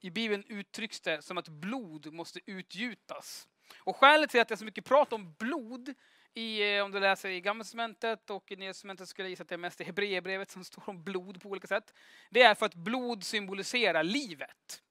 I 0.00 0.10
Bibeln 0.10 0.44
uttrycks 0.48 1.00
det 1.00 1.22
som 1.22 1.38
att 1.38 1.48
blod 1.48 2.12
måste 2.12 2.40
utgjutas. 2.46 3.48
Och 3.78 3.96
skälet 3.96 4.30
till 4.30 4.40
att 4.40 4.48
det 4.48 4.54
är 4.54 4.56
så 4.56 4.64
mycket 4.64 4.84
prat 4.84 5.12
om 5.12 5.34
blod, 5.38 5.94
i, 6.34 6.76
eh, 6.76 6.84
om 6.84 6.92
du 6.92 7.00
läser 7.00 7.28
i 7.28 7.40
Gamla 7.40 7.64
testamentet 7.64 8.30
och 8.30 8.52
i 8.52 8.56
Nya 8.56 8.72
testamentet 8.72 9.08
skulle 9.08 9.26
jag 9.26 9.30
gissa 9.30 9.42
att 9.42 9.48
det 9.48 9.54
är 9.54 9.58
mest 9.58 9.80
i 9.80 9.84
Hebreerbrevet 9.84 10.50
som 10.50 10.64
står 10.64 10.88
om 10.88 11.04
blod 11.04 11.42
på 11.42 11.48
olika 11.48 11.66
sätt. 11.66 11.94
Det 12.30 12.42
är 12.42 12.54
för 12.54 12.66
att 12.66 12.74
blod 12.74 13.24
symboliserar 13.24 14.02
livet. 14.02 14.82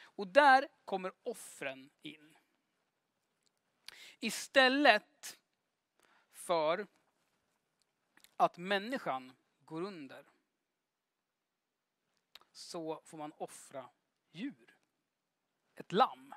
Och 0.00 0.28
där 0.28 0.68
kommer 0.84 1.12
offren 1.22 1.90
in. 2.02 2.27
Istället 4.20 5.38
för 6.32 6.86
att 8.36 8.58
människan 8.58 9.32
går 9.64 9.82
under 9.82 10.24
så 12.52 13.02
får 13.04 13.18
man 13.18 13.32
offra 13.36 13.88
djur. 14.32 14.76
Ett 15.74 15.92
lamm. 15.92 16.34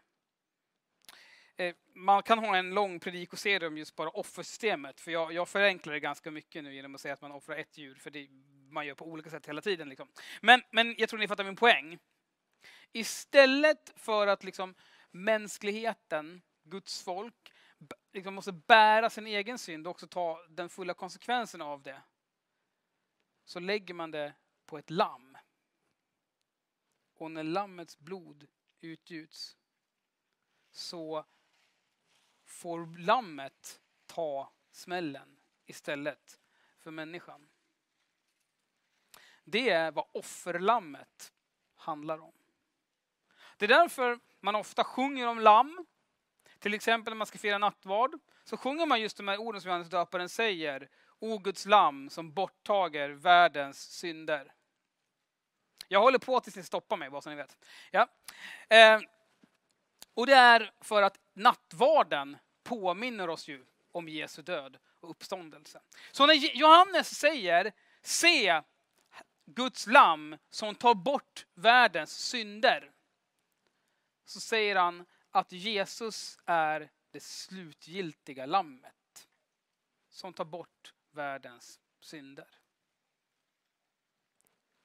Eh, 1.56 1.76
man 1.94 2.24
kan 2.24 2.40
ha 2.40 2.58
en 2.58 2.74
lång 2.74 3.00
predikoserie 3.00 3.68
om 3.68 3.78
just 3.78 3.96
bara 3.96 4.10
offersystemet, 4.10 5.02
för 5.02 5.12
jag, 5.12 5.34
jag 5.34 5.50
förenklar 5.50 5.94
det 5.94 6.00
ganska 6.00 6.32
mycket 6.32 6.64
nu 6.64 6.76
genom 6.76 6.96
att 6.96 7.02
säga 7.02 7.14
att 7.14 7.22
man 7.22 7.32
offrar 7.32 7.56
ett 7.56 7.78
djur, 7.78 7.96
för 7.96 8.12
det 8.12 8.28
man 8.70 8.88
gör 8.88 8.96
på 8.96 9.06
olika 9.06 9.30
sätt 9.30 9.48
hela 9.48 9.62
tiden. 9.62 9.90
Liksom. 9.90 10.08
Men, 10.42 10.62
men 10.72 10.96
jag 10.98 11.10
tror 11.10 11.20
ni 11.20 11.28
fattar 11.28 11.44
min 11.44 11.56
poäng. 11.56 12.00
Istället 12.92 13.94
för 13.96 14.28
att 14.28 14.44
liksom 14.44 14.76
mänskligheten, 15.12 16.42
Guds 16.64 17.04
folk, 17.04 17.54
liksom 18.14 18.34
måste 18.34 18.52
bära 18.52 19.10
sin 19.10 19.28
egen 19.28 19.60
synd 19.60 19.88
och 19.88 19.92
också 19.92 20.08
ta 20.08 20.46
den 20.50 20.70
fulla 20.70 20.94
konsekvensen 20.94 21.62
av 21.62 21.84
det, 21.84 22.02
så 23.46 23.60
lägger 23.60 23.94
man 23.94 24.12
det 24.12 24.34
på 24.66 24.78
ett 24.78 24.90
lamm. 24.90 25.38
Och 27.14 27.32
när 27.32 27.44
lammets 27.44 28.00
blod 28.00 28.48
utgjuts 28.82 29.58
så 30.72 31.26
får 32.46 32.98
lammet 32.98 33.82
ta 34.06 34.54
smällen 34.72 35.40
istället 35.66 36.40
för 36.80 36.92
människan. 36.92 37.50
Det 39.44 39.70
är 39.70 39.92
vad 39.92 40.08
offerlammet 40.12 41.34
handlar 41.76 42.20
om. 42.20 42.34
Det 43.58 43.66
är 43.66 43.70
därför 43.70 44.20
man 44.40 44.56
ofta 44.56 44.84
sjunger 44.84 45.28
om 45.28 45.40
lamm. 45.40 45.86
Till 46.62 46.74
exempel 46.74 47.12
när 47.14 47.18
man 47.18 47.28
ska 47.28 47.38
fira 47.38 47.58
nattvard 47.58 48.20
så 48.44 48.58
sjunger 48.58 48.86
man 48.86 49.02
just 49.02 49.18
de 49.18 49.28
här 49.28 49.38
orden 49.38 49.62
som 49.62 49.70
Johannes 49.70 49.90
döparen 49.90 50.30
säger. 50.30 50.90
O 51.20 51.38
Guds 51.38 51.66
lamm 51.66 52.10
som 52.10 52.34
borttager 52.34 53.10
världens 53.10 53.92
synder. 53.92 54.54
Jag 55.88 56.02
håller 56.02 56.20
på 56.20 56.40
tills 56.40 56.56
ni 56.56 56.64
stoppar 56.64 56.98
mig, 56.98 57.10
bara 57.10 57.22
så 57.22 57.30
ni 57.30 57.36
vet. 57.36 57.58
Ja. 57.92 58.08
Eh, 58.70 59.00
och 60.14 60.28
det 60.28 60.34
är 60.34 60.72
för 60.82 61.02
att 61.02 61.20
nattvarden 61.34 62.38
påminner 62.64 63.30
oss 63.30 63.48
ju 63.48 63.66
om 63.92 64.10
Jesu 64.10 64.42
död 64.42 64.78
och 65.00 65.10
uppståndelse. 65.10 65.82
Så 66.12 66.26
när 66.26 66.34
Johannes 66.34 67.20
säger 67.20 67.72
se 68.02 68.62
Guds 69.46 69.88
lamm 69.88 70.38
som 70.50 70.76
tar 70.76 70.94
bort 70.94 71.46
världens 71.54 72.18
synder. 72.18 72.92
Så 74.26 74.40
säger 74.40 74.76
han 74.76 75.06
att 75.32 75.52
Jesus 75.52 76.40
är 76.46 76.92
det 77.12 77.24
slutgiltiga 77.24 78.46
lammet. 78.46 79.30
Som 80.10 80.34
tar 80.34 80.46
bort 80.46 80.94
världens 81.12 81.80
synder. 82.00 82.60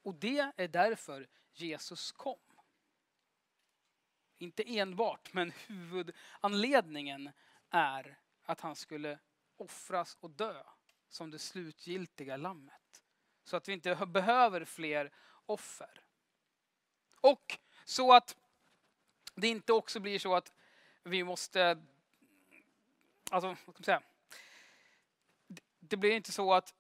Och 0.03 0.15
det 0.15 0.53
är 0.57 0.69
därför 0.69 1.29
Jesus 1.53 2.13
kom. 2.13 2.39
Inte 4.39 4.79
enbart, 4.79 5.33
men 5.33 5.51
huvudanledningen 5.51 7.31
är 7.71 8.19
att 8.43 8.61
han 8.61 8.77
skulle 8.77 9.19
offras 9.57 10.17
och 10.21 10.31
dö 10.31 10.63
som 11.09 11.31
det 11.31 11.39
slutgiltiga 11.39 12.37
lammet. 12.37 13.05
Så 13.45 13.57
att 13.57 13.69
vi 13.69 13.73
inte 13.73 14.07
behöver 14.07 14.65
fler 14.65 15.13
offer. 15.47 16.05
Och 17.21 17.59
så 17.85 18.13
att 18.13 18.37
det 19.37 19.49
inte 19.49 19.73
också 19.73 20.01
blir 20.01 20.19
så 20.19 20.35
att 20.35 20.53
vi 21.03 21.25
måste... 21.25 21.83
Alltså, 23.31 23.49
vad 23.49 23.57
ska 23.59 23.73
man 23.73 23.85
säga? 23.85 24.03
Det 25.81 25.97
blir 25.97 26.11
inte 26.11 26.33
så 26.33 26.55
att 26.55 26.75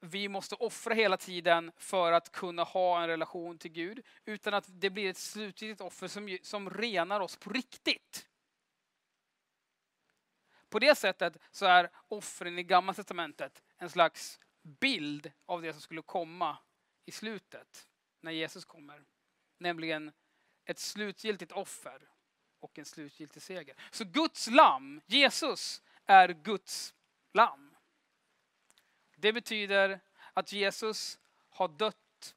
vi 0.00 0.28
måste 0.28 0.54
offra 0.54 0.94
hela 0.94 1.16
tiden 1.16 1.72
för 1.76 2.12
att 2.12 2.32
kunna 2.32 2.62
ha 2.62 3.02
en 3.02 3.08
relation 3.08 3.58
till 3.58 3.70
Gud. 3.70 4.06
Utan 4.24 4.54
att 4.54 4.64
det 4.68 4.90
blir 4.90 5.10
ett 5.10 5.16
slutgiltigt 5.16 5.80
offer 5.80 6.08
som, 6.08 6.38
som 6.42 6.70
renar 6.70 7.20
oss 7.20 7.36
på 7.36 7.50
riktigt. 7.50 8.26
På 10.68 10.78
det 10.78 10.94
sättet 10.94 11.36
så 11.50 11.66
är 11.66 11.90
offren 12.08 12.58
i 12.58 12.62
Gamla 12.62 12.94
Testamentet 12.94 13.62
en 13.76 13.90
slags 13.90 14.40
bild 14.62 15.32
av 15.46 15.62
det 15.62 15.72
som 15.72 15.82
skulle 15.82 16.02
komma 16.02 16.58
i 17.04 17.10
slutet, 17.12 17.88
när 18.20 18.32
Jesus 18.32 18.64
kommer. 18.64 19.04
Nämligen 19.58 20.12
ett 20.70 20.78
slutgiltigt 20.78 21.52
offer 21.52 22.08
och 22.60 22.78
en 22.78 22.84
slutgiltig 22.84 23.42
seger. 23.42 23.76
Så 23.90 24.04
Guds 24.04 24.46
lamm, 24.46 25.00
Jesus, 25.06 25.82
är 26.06 26.28
Guds 26.28 26.94
lamm. 27.32 27.76
Det 29.16 29.32
betyder 29.32 30.00
att 30.34 30.52
Jesus 30.52 31.18
har 31.48 31.68
dött 31.68 32.34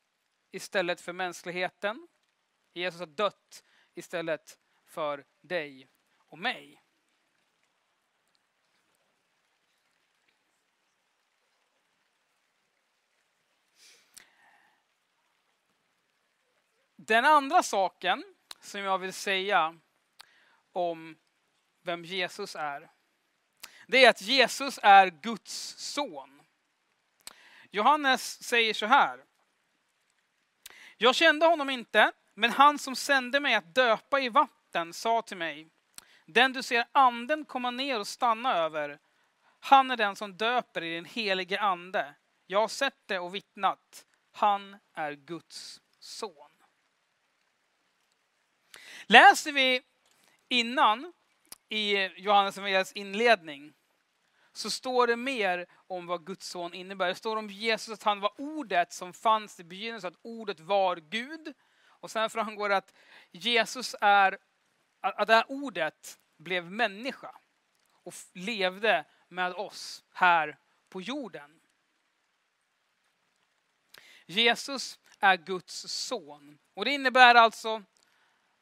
istället 0.52 1.02
för 1.02 1.13
mänskligheten. 1.13 2.08
Jesus 2.74 3.00
har 3.00 3.08
dött 3.08 3.63
istället 3.94 4.60
för 4.86 5.25
dig 5.42 5.88
och 6.18 6.40
mig. 6.40 6.84
Den 17.05 17.25
andra 17.25 17.63
saken 17.63 18.24
som 18.62 18.81
jag 18.81 18.98
vill 18.98 19.13
säga 19.13 19.75
om 20.74 21.17
vem 21.81 22.05
Jesus 22.05 22.55
är, 22.55 22.91
det 23.88 24.05
är 24.05 24.10
att 24.10 24.22
Jesus 24.22 24.79
är 24.83 25.07
Guds 25.07 25.75
son. 25.77 26.41
Johannes 27.72 28.43
säger 28.43 28.74
så 28.74 28.86
här. 28.86 29.24
Jag 30.98 31.15
kände 31.15 31.45
honom 31.45 31.69
inte, 31.69 32.12
men 32.33 32.51
han 32.51 32.79
som 32.79 32.95
sände 32.95 33.39
mig 33.39 33.55
att 33.55 33.75
döpa 33.75 34.19
i 34.19 34.29
vatten 34.29 34.93
sa 34.93 35.22
till 35.22 35.38
mig, 35.38 35.69
den 36.25 36.53
du 36.53 36.63
ser 36.63 36.86
anden 36.91 37.45
komma 37.45 37.72
ner 37.72 38.00
och 38.00 38.07
stanna 38.07 38.55
över, 38.55 39.00
han 39.60 39.91
är 39.91 39.98
den 39.98 40.15
som 40.15 40.38
döper 40.38 40.83
i 40.83 40.95
den 40.95 41.05
helige 41.05 41.62
ande. 41.62 42.15
Jag 42.48 42.60
har 42.60 42.67
sett 42.67 43.07
det 43.07 43.19
och 43.19 43.36
vittnat. 43.36 44.05
Han 44.31 44.77
är 44.93 45.13
Guds 45.13 45.81
son. 46.00 46.42
Läser 49.05 49.51
vi 49.51 49.81
innan 50.48 51.13
i 51.69 52.07
Johannes 52.22 52.57
evangeliets 52.57 52.91
inledning 52.91 53.74
så 54.53 54.69
står 54.69 55.07
det 55.07 55.15
mer 55.15 55.65
om 55.88 56.07
vad 56.07 56.25
Guds 56.25 56.48
son 56.48 56.74
innebär. 56.74 57.07
Det 57.07 57.15
står 57.15 57.38
om 57.38 57.50
Jesus 57.50 57.93
att 57.93 58.03
han 58.03 58.19
var 58.19 58.41
ordet 58.41 58.93
som 58.93 59.13
fanns 59.13 59.60
i 59.60 59.63
begynnelsen, 59.63 60.07
att 60.07 60.19
ordet 60.22 60.60
var 60.60 60.95
Gud. 60.95 61.53
Och 61.88 62.12
sen 62.12 62.29
framgår 62.29 62.69
det 62.69 62.77
att 62.77 62.93
Jesus 63.31 63.95
är, 64.01 64.38
att 65.01 65.27
det 65.27 65.33
här 65.33 65.51
ordet 65.51 66.19
blev 66.38 66.72
människa 66.72 67.36
och 68.03 68.13
levde 68.33 69.05
med 69.27 69.53
oss 69.53 70.03
här 70.12 70.57
på 70.89 71.01
jorden. 71.01 71.60
Jesus 74.25 75.00
är 75.19 75.38
Guds 75.38 75.88
son. 75.88 76.60
Och 76.74 76.86
det 76.86 76.91
innebär 76.91 77.36
alltså 77.36 77.83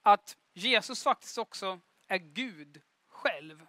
att 0.02 0.38
Jesus 0.54 1.04
faktiskt 1.04 1.38
också 1.38 1.80
är 2.08 2.18
Gud 2.18 2.82
själv. 3.08 3.68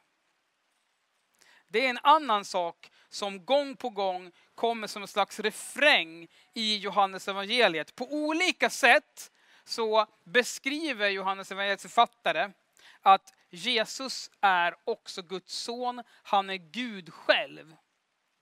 Det 1.69 1.87
är 1.87 1.91
en 1.91 1.99
annan 2.03 2.45
sak 2.45 2.91
som 3.09 3.45
gång 3.45 3.77
på 3.77 3.91
gång 3.91 4.33
kommer 4.55 4.87
som 4.87 5.03
en 5.03 5.09
slags 5.09 5.41
refräng 5.41 6.29
i 6.53 6.77
Johannes 6.77 7.29
evangeliet. 7.29 7.95
På 7.95 8.13
olika 8.13 8.71
sätt 8.71 9.33
så 9.65 10.07
beskriver 10.25 11.09
Johannes 11.09 11.53
evangeliets 11.53 11.83
författare 11.83 12.53
att 13.01 13.35
Jesus 13.51 14.31
är 14.41 14.77
också 14.85 15.23
Guds 15.23 15.55
son. 15.55 16.03
Han 16.23 16.51
är 16.51 16.57
Gud 16.57 17.13
själv 17.13 17.77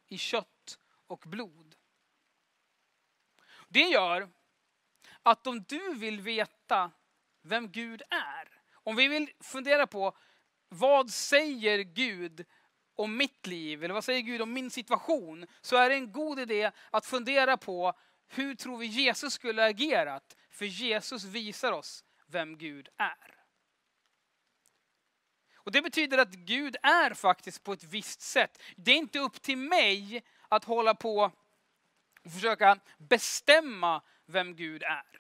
i 0.09 0.18
kött 0.18 0.78
och 1.06 1.25
blod. 1.26 1.76
Det 3.68 3.82
gör 3.82 4.28
att 5.23 5.47
om 5.47 5.62
du 5.62 5.94
vill 5.94 6.20
veta 6.20 6.90
vem 7.42 7.70
Gud 7.73 8.02
är, 8.11 8.61
om 8.73 8.97
vi 8.97 9.09
vill 9.09 9.30
fundera 9.40 9.87
på 9.87 10.16
vad 10.68 11.11
säger 11.11 11.78
Gud 11.78 12.44
om 12.94 13.16
mitt 13.16 13.47
liv, 13.47 13.85
eller 13.85 13.94
vad 13.94 14.04
säger 14.04 14.20
Gud 14.20 14.42
om 14.42 14.52
min 14.52 14.70
situation, 14.70 15.47
så 15.61 15.76
är 15.76 15.88
det 15.88 15.94
en 15.94 16.12
god 16.12 16.40
idé 16.40 16.70
att 16.90 17.06
fundera 17.06 17.56
på 17.56 17.94
hur 18.28 18.54
tror 18.54 18.78
vi 18.78 18.87
Jesus 18.87 19.32
skulle 19.32 19.64
agerat? 19.64 20.37
För 20.50 20.64
Jesus 20.64 21.25
visar 21.25 21.73
oss 21.73 22.04
vem 22.26 22.59
Gud 22.59 22.88
är. 22.97 23.40
Och 25.54 25.73
Det 25.73 25.82
betyder 25.82 26.18
att 26.18 26.30
Gud 26.32 26.76
är 26.82 27.14
faktiskt 27.14 27.64
på 27.64 27.73
ett 27.73 27.85
visst 27.85 28.20
sätt. 28.20 28.62
Det 28.76 28.90
är 28.90 28.97
inte 28.97 29.18
upp 29.18 29.42
till 29.42 29.59
mig 29.59 30.25
att 30.49 30.64
hålla 30.64 30.94
på 30.94 31.32
och 32.25 32.32
försöka 32.32 32.78
bestämma 32.99 34.02
vem 34.26 34.56
Gud 34.56 34.82
är. 34.82 35.19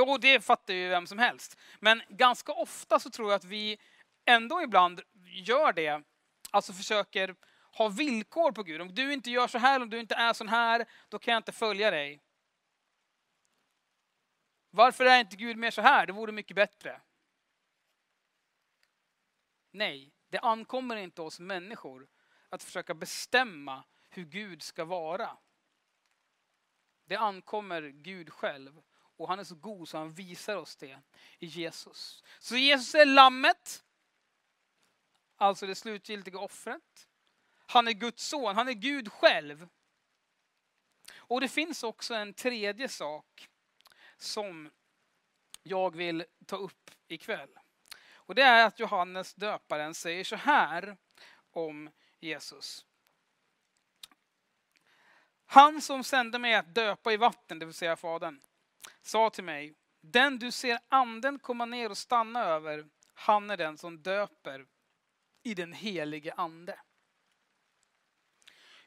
Och 0.00 0.20
det 0.20 0.44
fattar 0.44 0.74
ju 0.74 0.88
vem 0.88 1.06
som 1.06 1.18
helst. 1.18 1.58
Men 1.80 2.02
ganska 2.08 2.52
ofta 2.52 2.98
så 2.98 3.10
tror 3.10 3.30
jag 3.30 3.36
att 3.36 3.44
vi 3.44 3.78
ändå 4.24 4.62
ibland 4.62 5.00
gör 5.24 5.72
det. 5.72 6.02
Alltså 6.50 6.72
försöker 6.72 7.36
ha 7.72 7.88
villkor 7.88 8.52
på 8.52 8.62
Gud. 8.62 8.80
Om 8.80 8.94
du 8.94 9.12
inte 9.12 9.30
gör 9.30 9.48
så 9.48 9.58
här, 9.58 9.82
om 9.82 9.90
du 9.90 10.00
inte 10.00 10.14
är 10.14 10.32
sån 10.32 10.48
här, 10.48 10.86
då 11.08 11.18
kan 11.18 11.32
jag 11.32 11.38
inte 11.38 11.52
följa 11.52 11.90
dig. 11.90 12.20
Varför 14.70 15.04
är 15.04 15.20
inte 15.20 15.36
Gud 15.36 15.56
mer 15.56 15.70
så 15.70 15.82
här? 15.82 16.06
Det 16.06 16.12
vore 16.12 16.32
mycket 16.32 16.54
bättre. 16.54 17.00
Nej, 19.70 20.12
det 20.28 20.38
ankommer 20.38 20.96
inte 20.96 21.22
oss 21.22 21.40
människor 21.40 22.08
att 22.48 22.62
försöka 22.62 22.94
bestämma 22.94 23.84
hur 24.08 24.24
Gud 24.24 24.62
ska 24.62 24.84
vara. 24.84 25.36
Det 27.04 27.16
ankommer 27.16 27.82
Gud 27.82 28.32
själv. 28.32 28.82
Och 29.24 29.30
han 29.30 29.38
är 29.38 29.44
så 29.44 29.54
god 29.54 29.88
så 29.88 29.98
han 29.98 30.12
visar 30.12 30.56
oss 30.56 30.76
det 30.76 31.00
i 31.38 31.46
Jesus. 31.46 32.24
Så 32.38 32.56
Jesus 32.56 32.94
är 32.94 33.06
lammet. 33.06 33.84
Alltså 35.36 35.66
det 35.66 35.74
slutgiltiga 35.74 36.38
offret. 36.38 37.08
Han 37.66 37.88
är 37.88 37.92
Guds 37.92 38.26
son, 38.26 38.56
han 38.56 38.68
är 38.68 38.72
Gud 38.72 39.12
själv. 39.12 39.68
Och 41.16 41.40
det 41.40 41.48
finns 41.48 41.82
också 41.82 42.14
en 42.14 42.34
tredje 42.34 42.88
sak 42.88 43.48
som 44.16 44.70
jag 45.62 45.96
vill 45.96 46.24
ta 46.46 46.56
upp 46.56 46.90
ikväll. 47.08 47.58
Och 48.14 48.34
det 48.34 48.42
är 48.42 48.66
att 48.66 48.80
Johannes 48.80 49.34
döparen 49.34 49.94
säger 49.94 50.24
så 50.24 50.36
här 50.36 50.96
om 51.50 51.90
Jesus. 52.20 52.86
Han 55.46 55.82
som 55.82 56.04
sände 56.04 56.38
mig 56.38 56.54
att 56.54 56.74
döpa 56.74 57.12
i 57.12 57.16
vatten, 57.16 57.58
det 57.58 57.66
vill 57.66 57.74
säga 57.74 57.96
Fadern, 57.96 58.40
sa 59.04 59.30
till 59.30 59.44
mig, 59.44 59.74
den 60.00 60.38
du 60.38 60.50
ser 60.50 60.78
anden 60.88 61.38
komma 61.38 61.64
ner 61.64 61.90
och 61.90 61.98
stanna 61.98 62.44
över, 62.44 62.86
han 63.14 63.50
är 63.50 63.56
den 63.56 63.78
som 63.78 64.02
döper 64.02 64.66
i 65.42 65.54
den 65.54 65.72
helige 65.72 66.32
ande. 66.32 66.80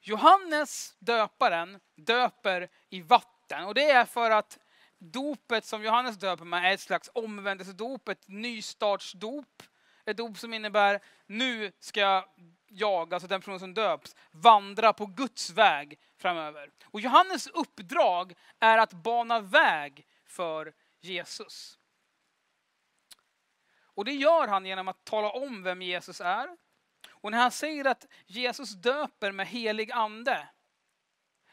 Johannes 0.01 0.95
döparen 0.99 1.79
döper 1.95 2.69
i 2.89 3.01
vatten 3.01 3.63
och 3.65 3.73
det 3.73 3.91
är 3.91 4.05
för 4.05 4.31
att 4.31 4.59
dopet 4.97 5.65
som 5.65 5.83
Johannes 5.83 6.17
döper 6.17 6.45
med 6.45 6.65
är 6.65 6.73
ett 6.73 6.79
slags 6.79 7.09
omvändelsedop, 7.13 8.09
ett 8.09 8.27
nystartsdop. 8.27 9.63
Ett 10.05 10.17
dop 10.17 10.37
som 10.37 10.53
innebär 10.53 10.99
nu 11.25 11.71
ska 11.79 11.99
jag, 11.99 12.25
jag, 12.67 13.13
alltså 13.13 13.27
den 13.27 13.41
person 13.41 13.59
som 13.59 13.73
döps, 13.73 14.15
vandra 14.31 14.93
på 14.93 15.05
Guds 15.05 15.49
väg 15.49 15.99
framöver. 16.17 16.71
Och 16.85 17.01
Johannes 17.01 17.47
uppdrag 17.47 18.33
är 18.59 18.77
att 18.77 18.93
bana 18.93 19.39
väg 19.39 20.07
för 20.25 20.73
Jesus. 20.99 21.77
Och 23.79 24.05
det 24.05 24.13
gör 24.13 24.47
han 24.47 24.65
genom 24.65 24.87
att 24.87 25.05
tala 25.05 25.29
om 25.29 25.63
vem 25.63 25.81
Jesus 25.81 26.21
är. 26.21 26.57
Och 27.09 27.31
när 27.31 27.37
han 27.37 27.51
säger 27.51 27.85
att 27.85 28.05
Jesus 28.25 28.71
döper 28.71 29.31
med 29.31 29.47
helig 29.47 29.91
ande 29.91 30.49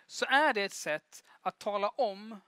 så 0.06 0.24
är 0.24 0.52
det 0.52 0.62
ett 0.62 0.72
sätt 0.72 1.24
att 1.40 1.58
tala 1.58 1.88
om 1.88 2.40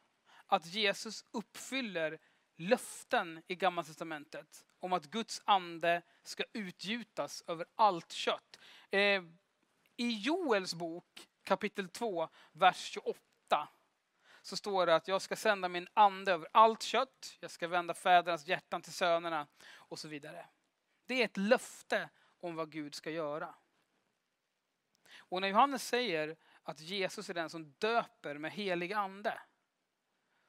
att 0.46 0.66
Jesus 0.66 1.24
uppfyller 1.30 2.18
löften 2.56 3.42
i 3.46 3.54
Gamla 3.54 3.82
Testamentet 3.82 4.65
om 4.80 4.92
att 4.92 5.06
Guds 5.06 5.42
ande 5.44 6.02
ska 6.22 6.44
utgjutas 6.52 7.44
över 7.46 7.66
allt 7.74 8.12
kött. 8.12 8.58
Eh, 8.90 9.22
I 9.96 10.10
Joels 10.10 10.74
bok 10.74 11.28
kapitel 11.42 11.88
2, 11.88 12.28
vers 12.52 12.76
28 12.76 13.68
så 14.42 14.56
står 14.56 14.86
det 14.86 14.94
att 14.94 15.08
jag 15.08 15.22
ska 15.22 15.36
sända 15.36 15.68
min 15.68 15.88
ande 15.94 16.32
över 16.32 16.48
allt 16.52 16.82
kött, 16.82 17.36
jag 17.40 17.50
ska 17.50 17.68
vända 17.68 17.94
fädernas 17.94 18.46
hjärtan 18.46 18.82
till 18.82 18.92
sönerna 18.92 19.46
och 19.72 19.98
så 19.98 20.08
vidare. 20.08 20.46
Det 21.06 21.20
är 21.20 21.24
ett 21.24 21.36
löfte 21.36 22.08
om 22.40 22.54
vad 22.54 22.70
Gud 22.70 22.94
ska 22.94 23.10
göra. 23.10 23.54
Och 25.18 25.40
när 25.40 25.48
Johannes 25.48 25.88
säger 25.88 26.36
att 26.62 26.80
Jesus 26.80 27.30
är 27.30 27.34
den 27.34 27.50
som 27.50 27.74
döper 27.78 28.38
med 28.38 28.52
helig 28.52 28.92
ande 28.92 29.40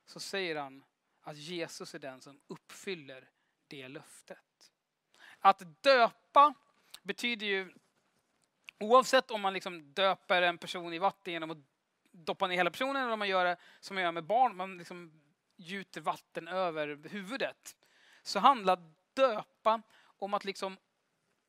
så 0.05 0.19
säger 0.19 0.55
han 0.55 0.83
att 1.21 1.37
Jesus 1.37 1.95
är 1.95 1.99
den 1.99 2.21
som 2.21 2.41
uppfyller 2.47 3.29
det 3.67 3.87
löftet. 3.87 4.71
Att 5.39 5.83
döpa 5.83 6.53
betyder 7.03 7.45
ju, 7.45 7.73
oavsett 8.79 9.31
om 9.31 9.41
man 9.41 9.53
liksom 9.53 9.93
döper 9.93 10.41
en 10.41 10.57
person 10.57 10.93
i 10.93 10.99
vatten 10.99 11.33
genom 11.33 11.51
att 11.51 11.57
doppa 12.11 12.47
ner 12.47 12.55
hela 12.55 12.71
personen 12.71 13.03
eller 13.03 13.13
om 13.13 13.19
man 13.19 13.27
gör 13.27 13.45
det 13.45 13.57
som 13.79 13.95
man 13.95 14.03
gör 14.03 14.11
med 14.11 14.23
barn, 14.23 14.55
man 14.55 14.77
liksom 14.77 15.21
gjuter 15.55 16.01
vatten 16.01 16.47
över 16.47 17.09
huvudet. 17.09 17.75
Så 18.23 18.39
handlar 18.39 18.93
döpa 19.13 19.81
om 19.99 20.33
att 20.33 20.45
liksom 20.45 20.77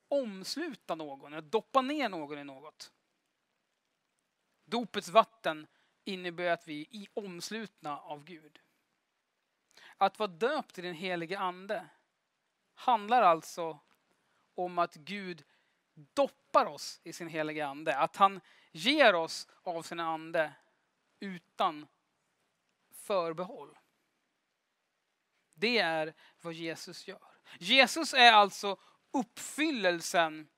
omsluta 0.08 0.94
någon, 0.94 1.32
eller 1.32 1.42
doppa 1.42 1.82
ner 1.82 2.08
någon 2.08 2.38
i 2.38 2.44
något. 2.44 2.92
Dopets 4.64 5.08
vatten 5.08 5.66
innebär 6.04 6.50
att 6.50 6.68
vi 6.68 6.88
är 6.90 7.24
omslutna 7.24 7.98
av 7.98 8.24
Gud. 8.24 8.60
Att 9.96 10.18
vara 10.18 10.30
döpt 10.30 10.78
i 10.78 10.82
den 10.82 10.94
helige 10.94 11.38
ande 11.38 11.88
handlar 12.78 13.22
alltså 13.22 13.78
om 14.54 14.78
att 14.78 14.94
Gud 14.94 15.44
doppar 15.94 16.66
oss 16.66 17.00
i 17.04 17.12
sin 17.12 17.28
heliga 17.28 17.66
ande. 17.66 17.96
Att 17.96 18.16
han 18.16 18.40
ger 18.72 19.14
oss 19.14 19.48
av 19.62 19.82
sin 19.82 20.00
ande 20.00 20.52
utan 21.20 21.86
förbehåll. 22.90 23.78
Det 25.54 25.78
är 25.78 26.14
vad 26.40 26.52
Jesus 26.52 27.08
gör. 27.08 27.22
Jesus 27.58 28.14
är 28.14 28.32
alltså 28.32 28.76
uppfyllelsen 29.10 30.48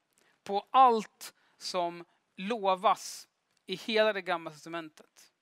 på 0.43 0.67
allt 0.71 1.35
som 1.59 2.05
lovas 2.37 3.29
i 3.67 3.75
hela 3.75 4.13
det 4.13 4.23
gamla 4.23 4.51
testamentet. 4.51 5.33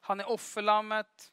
Han 0.00 0.20
är 0.20 0.30
offerlammet. 0.30 1.32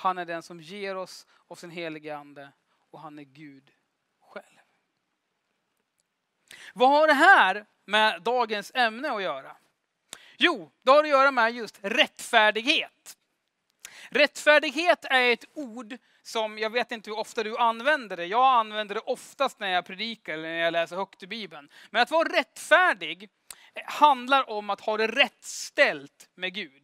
Han 0.00 0.18
är 0.18 0.24
den 0.24 0.42
som 0.42 0.60
ger 0.60 0.96
oss 0.96 1.26
av 1.48 1.54
sin 1.54 1.70
heliga 1.70 2.16
ande 2.16 2.52
och 2.90 3.00
han 3.00 3.18
är 3.18 3.22
Gud 3.22 3.70
själv. 4.20 4.60
Vad 6.74 6.88
har 6.88 7.06
det 7.06 7.14
här 7.14 7.66
med 7.84 8.22
dagens 8.22 8.72
ämne 8.74 9.10
att 9.10 9.22
göra? 9.22 9.56
Jo, 10.36 10.70
det 10.82 10.90
har 10.90 11.04
att 11.04 11.08
göra 11.08 11.30
med 11.30 11.52
just 11.52 11.78
rättfärdighet. 11.82 13.16
Rättfärdighet 14.08 15.04
är 15.04 15.32
ett 15.32 15.44
ord 15.54 15.96
som, 16.22 16.58
jag 16.58 16.70
vet 16.70 16.92
inte 16.92 17.10
hur 17.10 17.18
ofta 17.18 17.42
du 17.42 17.56
använder 17.56 18.16
det, 18.16 18.26
jag 18.26 18.58
använder 18.58 18.94
det 18.94 19.00
oftast 19.00 19.60
när 19.60 19.68
jag 19.68 19.86
predikar 19.86 20.32
eller 20.34 20.48
när 20.48 20.60
jag 20.60 20.72
läser 20.72 20.96
högt 20.96 21.22
i 21.22 21.26
Bibeln. 21.26 21.70
Men 21.90 22.02
att 22.02 22.10
vara 22.10 22.28
rättfärdig 22.28 23.30
handlar 23.84 24.50
om 24.50 24.70
att 24.70 24.80
ha 24.80 24.96
det 24.96 25.06
rätt 25.06 25.44
ställt 25.44 26.28
med 26.34 26.54
Gud. 26.54 26.79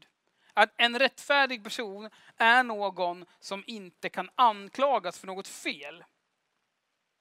Att 0.59 0.75
en 0.77 0.99
rättfärdig 0.99 1.65
person 1.65 2.11
är 2.37 2.63
någon 2.63 3.25
som 3.41 3.65
inte 3.67 4.09
kan 4.09 4.31
anklagas 4.35 5.19
för 5.19 5.27
något 5.27 5.49
fel. 5.49 6.05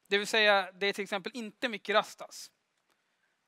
Det 0.07 0.17
vill 0.17 0.27
säga, 0.27 0.71
det 0.71 0.85
är 0.85 0.93
till 0.93 1.03
exempel 1.03 1.31
inte 1.35 1.69
Micke 1.69 1.89
Rastas. 1.89 2.51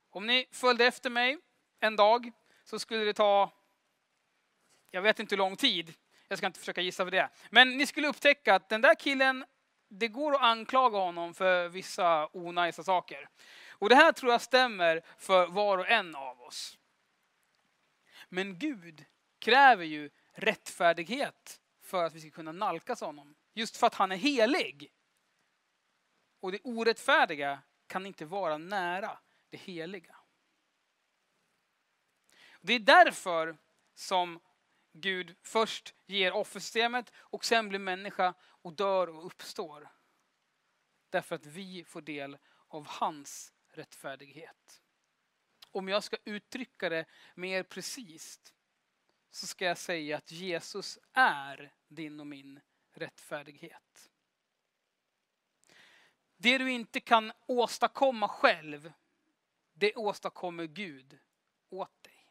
Om 0.09 0.27
ni 0.27 0.47
följde 0.51 0.85
efter 0.85 1.09
mig 1.09 1.37
en 1.79 1.95
dag 1.95 2.31
så 2.63 2.79
skulle 2.79 3.03
det 3.03 3.13
ta 3.13 3.51
jag 4.91 5.01
vet 5.01 5.19
inte 5.19 5.35
hur 5.35 5.37
lång 5.37 5.55
tid, 5.55 5.93
jag 6.27 6.37
ska 6.37 6.47
inte 6.47 6.59
försöka 6.59 6.81
gissa 6.81 7.03
för 7.03 7.11
det. 7.11 7.29
Men 7.49 7.77
ni 7.77 7.85
skulle 7.85 8.07
upptäcka 8.07 8.55
att 8.55 8.69
den 8.69 8.81
där 8.81 8.95
killen, 8.95 9.45
det 9.87 10.07
går 10.07 10.35
att 10.35 10.41
anklaga 10.41 10.97
honom 10.97 11.33
för 11.33 11.67
vissa 11.67 12.29
onajsa 12.33 12.83
saker. 12.83 13.29
Och 13.69 13.89
det 13.89 13.95
här 13.95 14.11
tror 14.11 14.31
jag 14.31 14.41
stämmer 14.41 15.01
för 15.17 15.47
var 15.47 15.77
och 15.77 15.87
en 15.87 16.15
av 16.15 16.41
oss. 16.41 16.77
Men 18.29 18.59
Gud 18.59 19.05
kräver 19.39 19.85
ju 19.85 20.09
rättfärdighet 20.31 21.61
för 21.81 22.03
att 22.03 22.13
vi 22.13 22.19
ska 22.19 22.29
kunna 22.29 22.51
nalkas 22.51 23.01
honom. 23.01 23.35
Just 23.53 23.77
för 23.77 23.87
att 23.87 23.95
han 23.95 24.11
är 24.11 24.15
helig. 24.15 24.91
Och 26.39 26.51
det 26.51 26.59
orättfärdiga 26.63 27.61
kan 27.87 28.05
inte 28.05 28.25
vara 28.25 28.57
nära 28.57 29.19
det 29.49 29.57
heliga. 29.57 30.15
Det 32.61 32.73
är 32.73 32.79
därför 32.79 33.57
som 33.93 34.39
Gud 34.93 35.35
först 35.41 35.95
ger 36.05 36.31
offersystemet 36.31 37.11
och 37.15 37.45
sen 37.45 37.69
blir 37.69 37.79
människa 37.79 38.33
och 38.41 38.73
dör 38.73 39.09
och 39.09 39.25
uppstår. 39.25 39.89
Därför 41.09 41.35
att 41.35 41.45
vi 41.45 41.83
får 41.83 42.01
del 42.01 42.37
av 42.67 42.87
hans 42.87 43.53
rättfärdighet. 43.67 44.81
Om 45.71 45.87
jag 45.87 46.03
ska 46.03 46.17
uttrycka 46.25 46.89
det 46.89 47.05
mer 47.35 47.63
precis 47.63 48.53
så 49.31 49.47
ska 49.47 49.65
jag 49.65 49.77
säga 49.77 50.17
att 50.17 50.31
Jesus 50.31 50.99
är 51.13 51.73
din 51.87 52.19
och 52.19 52.27
min 52.27 52.59
rättfärdighet. 52.91 54.09
Det 56.37 56.57
du 56.57 56.71
inte 56.71 56.99
kan 56.99 57.31
åstadkomma 57.45 58.27
själv, 58.27 58.93
det 59.73 59.95
åstadkommer 59.95 60.65
Gud 60.65 61.19
åt 61.69 62.03
dig. 62.03 62.27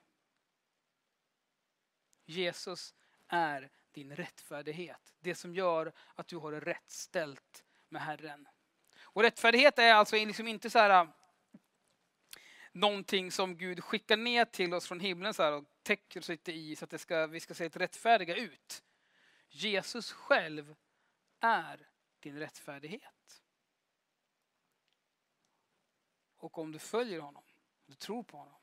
Jesus 2.24 2.94
är 3.28 3.70
din 3.92 4.16
rättfärdighet. 4.16 5.14
Det 5.20 5.34
som 5.34 5.54
gör 5.54 5.92
att 6.14 6.28
du 6.28 6.36
har 6.36 6.52
det 6.52 6.60
rätt 6.60 6.90
ställt 6.90 7.64
med 7.88 8.02
Herren. 8.02 8.48
Och 8.98 9.22
rättfärdighet 9.22 9.78
är 9.78 9.94
alltså 9.94 10.16
liksom 10.16 10.48
inte 10.48 10.70
så 10.70 10.78
här 10.78 11.08
någonting 12.76 13.32
som 13.32 13.56
Gud 13.56 13.84
skickar 13.84 14.16
ner 14.16 14.44
till 14.44 14.74
oss 14.74 14.86
från 14.86 15.00
himlen 15.00 15.34
så 15.34 15.42
här 15.42 15.52
och 15.52 15.64
täcker 15.82 16.20
oss 16.20 16.28
lite 16.28 16.52
i 16.52 16.76
så 16.76 16.84
att 16.84 16.90
det 16.90 16.98
ska, 16.98 17.26
vi 17.26 17.40
ska 17.40 17.54
se 17.54 17.64
ett 17.64 17.76
rättfärdiga 17.76 18.36
ut. 18.36 18.84
Jesus 19.48 20.12
själv 20.12 20.76
är 21.40 21.90
din 22.20 22.38
rättfärdighet. 22.38 23.42
Och 26.36 26.58
om 26.58 26.72
du 26.72 26.78
följer 26.78 27.20
honom, 27.20 27.44
du 27.86 27.94
tror 27.94 28.22
på 28.22 28.36
honom, 28.36 28.60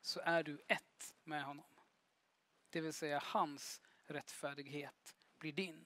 så 0.00 0.20
är 0.20 0.42
du 0.42 0.62
ett 0.68 1.14
med 1.24 1.44
honom. 1.44 1.70
Det 2.70 2.80
vill 2.80 2.92
säga 2.92 3.22
hans 3.24 3.80
rättfärdighet 4.06 5.16
blir 5.38 5.52
din. 5.52 5.84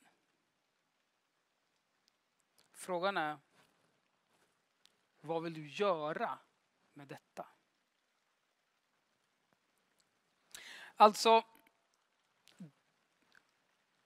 Frågan 2.72 3.16
är, 3.16 3.38
vad 5.20 5.42
vill 5.42 5.54
du 5.54 5.68
göra 5.68 6.38
med 6.96 7.08
detta? 7.08 7.46
Alltså, 10.96 11.44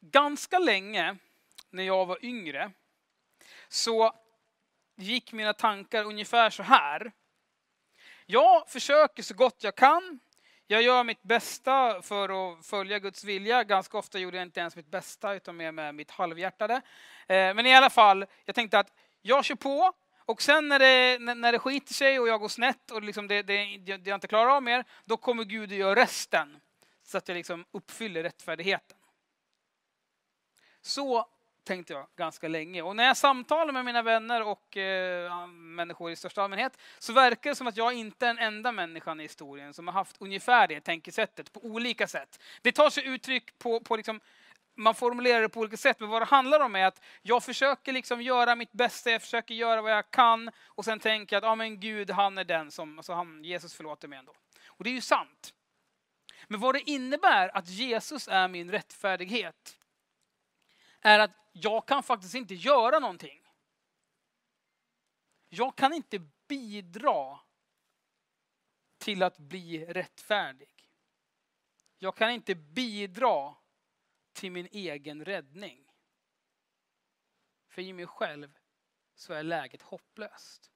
ganska 0.00 0.58
länge 0.58 1.16
när 1.70 1.82
jag 1.82 2.06
var 2.06 2.24
yngre 2.24 2.72
så 3.68 4.12
gick 4.96 5.32
mina 5.32 5.52
tankar 5.52 6.04
ungefär 6.04 6.50
så 6.50 6.62
här. 6.62 7.12
Jag 8.26 8.68
försöker 8.68 9.22
så 9.22 9.34
gott 9.34 9.64
jag 9.64 9.76
kan. 9.76 10.20
Jag 10.66 10.82
gör 10.82 11.04
mitt 11.04 11.22
bästa 11.22 12.02
för 12.02 12.28
att 12.52 12.66
följa 12.66 12.98
Guds 12.98 13.24
vilja. 13.24 13.64
Ganska 13.64 13.98
ofta 13.98 14.18
gjorde 14.18 14.36
jag 14.36 14.46
inte 14.46 14.60
ens 14.60 14.76
mitt 14.76 14.90
bästa, 14.90 15.34
utan 15.34 15.56
mer 15.56 15.72
med 15.72 15.94
mitt 15.94 16.10
halvhjärtade. 16.10 16.74
Eh, 17.26 17.54
men 17.54 17.66
i 17.66 17.74
alla 17.74 17.90
fall, 17.90 18.26
jag 18.44 18.54
tänkte 18.54 18.78
att 18.78 18.92
jag 19.22 19.44
kör 19.44 19.54
på. 19.54 19.92
Och 20.30 20.42
sen 20.42 20.68
när 20.68 20.78
det, 20.78 21.18
när 21.34 21.52
det 21.52 21.58
skiter 21.58 21.94
sig 21.94 22.20
och 22.20 22.28
jag 22.28 22.40
går 22.40 22.48
snett 22.48 22.90
och 22.90 23.02
liksom 23.02 23.28
det, 23.28 23.42
det, 23.42 23.76
det 23.78 24.06
jag 24.10 24.16
inte 24.16 24.28
klarar 24.28 24.50
av 24.50 24.62
mer, 24.62 24.84
då 25.04 25.16
kommer 25.16 25.44
Gud 25.44 25.72
att 25.72 25.78
göra 25.78 25.94
resten. 25.94 26.56
Så 27.02 27.18
att 27.18 27.28
jag 27.28 27.34
liksom 27.34 27.64
uppfyller 27.70 28.22
rättfärdigheten. 28.22 28.98
Så 30.82 31.26
tänkte 31.64 31.92
jag 31.92 32.06
ganska 32.16 32.48
länge. 32.48 32.82
Och 32.82 32.96
när 32.96 33.04
jag 33.04 33.16
samtalar 33.16 33.72
med 33.72 33.84
mina 33.84 34.02
vänner 34.02 34.42
och 34.42 34.76
eh, 34.76 35.46
människor 35.46 36.10
i 36.10 36.16
största 36.16 36.42
allmänhet 36.42 36.78
så 36.98 37.12
verkar 37.12 37.50
det 37.50 37.56
som 37.56 37.66
att 37.66 37.76
jag 37.76 37.92
inte 37.92 38.26
är 38.26 38.34
den 38.34 38.38
enda 38.38 38.72
människan 38.72 39.20
i 39.20 39.22
historien 39.22 39.74
som 39.74 39.86
har 39.86 39.94
haft 39.94 40.16
ungefär 40.20 40.68
det 40.68 40.80
tänkesättet 40.80 41.52
på 41.52 41.60
olika 41.60 42.06
sätt. 42.06 42.42
Det 42.62 42.72
tar 42.72 42.90
sig 42.90 43.06
uttryck 43.06 43.58
på, 43.58 43.80
på 43.80 43.96
liksom, 43.96 44.20
man 44.80 44.94
formulerar 44.94 45.42
det 45.42 45.48
på 45.48 45.60
olika 45.60 45.76
sätt, 45.76 46.00
men 46.00 46.08
vad 46.08 46.22
det 46.22 46.26
handlar 46.26 46.60
om 46.60 46.76
är 46.76 46.86
att 46.86 47.02
jag 47.22 47.44
försöker 47.44 47.92
liksom 47.92 48.22
göra 48.22 48.56
mitt 48.56 48.72
bästa, 48.72 49.10
jag 49.10 49.22
försöker 49.22 49.54
göra 49.54 49.82
vad 49.82 49.92
jag 49.92 50.10
kan 50.10 50.50
och 50.66 50.84
sen 50.84 51.00
tänker 51.00 51.36
jag 51.36 51.44
att 51.44 51.50
ah, 51.50 51.54
men 51.54 51.80
Gud, 51.80 52.10
han 52.10 52.38
är 52.38 52.44
den 52.44 52.70
som, 52.70 52.98
alltså 52.98 53.12
han, 53.12 53.44
Jesus 53.44 53.74
förlåter 53.74 54.08
mig 54.08 54.18
ändå. 54.18 54.34
Och 54.66 54.84
det 54.84 54.90
är 54.90 54.94
ju 54.94 55.00
sant. 55.00 55.54
Men 56.48 56.60
vad 56.60 56.74
det 56.74 56.90
innebär 56.90 57.56
att 57.56 57.68
Jesus 57.68 58.28
är 58.28 58.48
min 58.48 58.70
rättfärdighet 58.70 59.78
är 61.00 61.18
att 61.18 61.30
jag 61.52 61.86
kan 61.86 62.02
faktiskt 62.02 62.34
inte 62.34 62.54
göra 62.54 62.98
någonting. 62.98 63.40
Jag 65.48 65.76
kan 65.76 65.92
inte 65.92 66.18
bidra 66.48 67.38
till 68.98 69.22
att 69.22 69.38
bli 69.38 69.84
rättfärdig. 69.84 70.88
Jag 71.98 72.16
kan 72.16 72.30
inte 72.30 72.54
bidra 72.54 73.54
till 74.40 74.52
min 74.52 74.68
egen 74.70 75.24
räddning. 75.24 75.86
För 77.68 77.82
i 77.82 77.92
mig 77.92 78.06
själv 78.06 78.58
så 79.14 79.32
är 79.32 79.42
läget 79.42 79.82
hopplöst. 79.82 80.70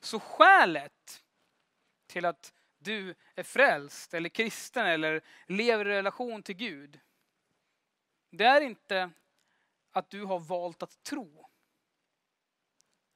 Så 0.00 0.20
skälet 0.20 1.24
till 2.06 2.24
att 2.24 2.54
du 2.78 3.14
är 3.34 3.42
frälst 3.42 4.14
eller 4.14 4.28
kristen 4.28 4.86
eller 4.86 5.24
lever 5.46 5.88
i 5.88 5.92
relation 5.92 6.42
till 6.42 6.56
Gud 6.56 7.00
det 8.36 8.44
är 8.44 8.60
inte 8.60 9.10
att 9.90 10.10
du 10.10 10.24
har 10.24 10.38
valt 10.38 10.82
att 10.82 11.02
tro. 11.02 11.50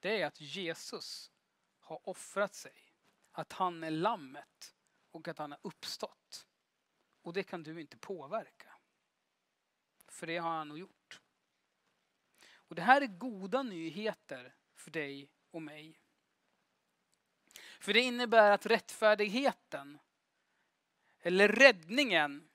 Det 0.00 0.22
är 0.22 0.26
att 0.26 0.40
Jesus 0.40 1.32
har 1.78 2.08
offrat 2.08 2.54
sig. 2.54 2.94
Att 3.32 3.52
han 3.52 3.84
är 3.84 3.90
lammet 3.90 4.74
och 5.10 5.28
att 5.28 5.38
han 5.38 5.50
har 5.50 5.60
uppstått. 5.62 6.46
Och 7.22 7.32
det 7.32 7.42
kan 7.42 7.62
du 7.62 7.80
inte 7.80 7.96
påverka. 7.96 8.72
För 10.08 10.26
det 10.26 10.38
har 10.38 10.50
han 10.50 10.68
nog 10.68 10.78
gjort. 10.78 11.20
Och 12.52 12.74
det 12.74 12.82
här 12.82 13.00
är 13.00 13.06
goda 13.06 13.62
nyheter 13.62 14.54
för 14.74 14.90
dig 14.90 15.30
och 15.50 15.62
mig. 15.62 16.00
För 17.80 17.92
det 17.92 18.00
innebär 18.00 18.50
att 18.50 18.66
rättfärdigheten, 18.66 19.98
eller 21.18 21.48
räddningen, 21.48 22.48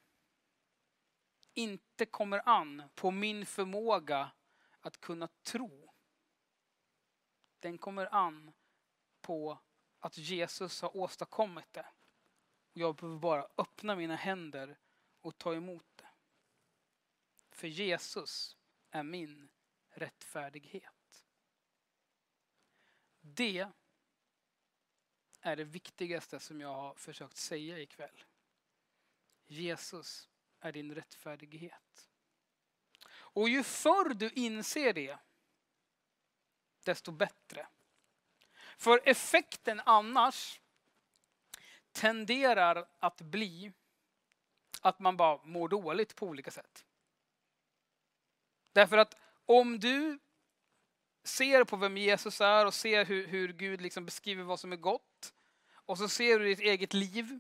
inte 1.54 2.06
kommer 2.06 2.50
an 2.50 2.84
på 2.96 3.12
min 3.12 3.46
förmåga 3.46 4.32
att 4.80 5.02
kunna 5.02 5.28
tro. 5.28 5.94
Den 7.60 7.78
kommer 7.78 8.16
an 8.16 8.54
på 9.22 9.60
att 10.00 10.18
Jesus 10.18 10.82
har 10.82 10.98
åstadkommit 10.98 11.74
det. 11.74 11.86
Och 12.76 12.82
jag 12.82 12.96
behöver 12.96 13.20
bara 13.20 13.48
öppna 13.58 13.96
mina 13.96 14.16
händer 14.16 14.78
och 15.22 15.38
ta 15.38 15.56
emot 15.56 15.86
det. 15.96 16.08
För 17.50 17.68
Jesus 17.68 18.58
är 18.92 19.04
min 19.04 19.50
rättfärdighet. 19.90 21.26
Det 23.22 23.68
är 25.42 25.56
det 25.56 25.64
viktigaste 25.64 26.40
som 26.40 26.62
jag 26.62 26.74
har 26.74 26.94
försökt 26.94 27.38
säga 27.38 27.80
ikväll. 27.80 28.24
Jesus 29.46 30.30
är 30.60 30.72
din 30.72 30.96
rättfärdighet. 30.96 32.10
Och 33.08 33.50
ju 33.50 33.64
förr 33.64 34.14
du 34.14 34.30
inser 34.30 34.94
det, 34.94 35.18
desto 36.84 37.12
bättre. 37.12 37.68
För 38.78 39.02
effekten 39.10 39.82
annars 39.86 40.62
tenderar 41.96 42.86
att 43.00 43.22
bli 43.22 43.74
att 44.82 45.00
man 45.00 45.18
bara 45.18 45.40
mår 45.44 45.70
dåligt 45.70 46.16
på 46.16 46.28
olika 46.28 46.52
sätt. 46.52 46.86
Därför 48.74 48.98
att 48.98 49.16
om 49.46 49.80
du 49.80 50.20
ser 51.24 51.64
på 51.64 51.76
vem 51.76 51.98
Jesus 51.98 52.42
är 52.42 52.66
och 52.66 52.74
ser 52.74 53.06
hur, 53.06 53.28
hur 53.28 53.54
Gud 53.54 53.82
liksom 53.82 54.06
beskriver 54.06 54.44
vad 54.44 54.60
som 54.60 54.72
är 54.72 54.78
gott 54.78 55.34
och 55.86 55.98
så 55.98 56.10
ser 56.10 56.40
du 56.40 56.46
ditt 56.46 56.60
eget 56.60 56.94
liv 56.94 57.40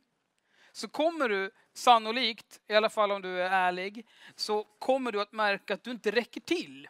så 0.72 0.88
kommer 0.88 1.30
du 1.30 1.52
sannolikt, 1.74 2.62
i 2.68 2.74
alla 2.74 2.90
fall 2.90 3.12
om 3.12 3.22
du 3.22 3.42
är 3.42 3.50
ärlig, 3.50 4.08
så 4.36 4.64
kommer 4.64 5.12
du 5.12 5.22
att 5.22 5.32
märka 5.32 5.74
att 5.74 5.84
du 5.84 5.92
inte 5.92 6.12
räcker 6.12 6.42
till. 6.42 6.88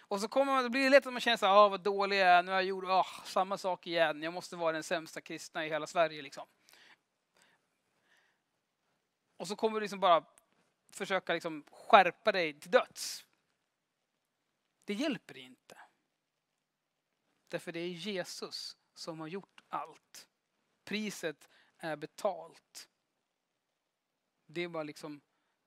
Och 0.00 0.20
så 0.20 0.28
kommer 0.28 0.52
man, 0.52 0.64
det 0.64 0.70
blir 0.70 0.90
lätt 0.90 1.06
att 1.06 1.12
man 1.12 1.20
känner 1.20 1.36
så 1.36 1.46
här, 1.46 1.52
ah, 1.52 1.68
vad 1.68 1.80
dålig 1.80 2.18
jag 2.18 2.28
är, 2.28 2.42
nu 2.42 2.52
har 2.52 2.58
jag 2.58 2.64
gjort 2.64 2.84
ah, 2.86 3.06
samma 3.24 3.58
sak 3.58 3.86
igen, 3.86 4.22
jag 4.22 4.32
måste 4.32 4.56
vara 4.56 4.72
den 4.72 4.82
sämsta 4.82 5.20
kristna 5.20 5.66
i 5.66 5.68
hela 5.68 5.86
Sverige. 5.86 6.22
Liksom 6.22 6.46
och 9.38 9.48
så 9.48 9.56
kommer 9.56 9.74
du 9.74 9.80
liksom 9.80 10.00
bara 10.00 10.24
försöka 10.90 11.34
liksom 11.34 11.64
skärpa 11.70 12.32
dig 12.32 12.60
till 12.60 12.70
döds. 12.70 13.26
Det 14.84 14.94
hjälper 14.94 15.36
inte. 15.36 15.78
Därför 17.48 17.72
det 17.72 17.80
är 17.80 17.88
Jesus 17.88 18.76
som 18.94 19.20
har 19.20 19.26
gjort 19.26 19.60
allt. 19.68 20.28
Priset 20.84 21.48
är 21.78 21.96
betalt. 21.96 22.88
Det 24.46 24.60
är 24.60 24.68
bara 24.68 24.82
liksom 24.82 25.20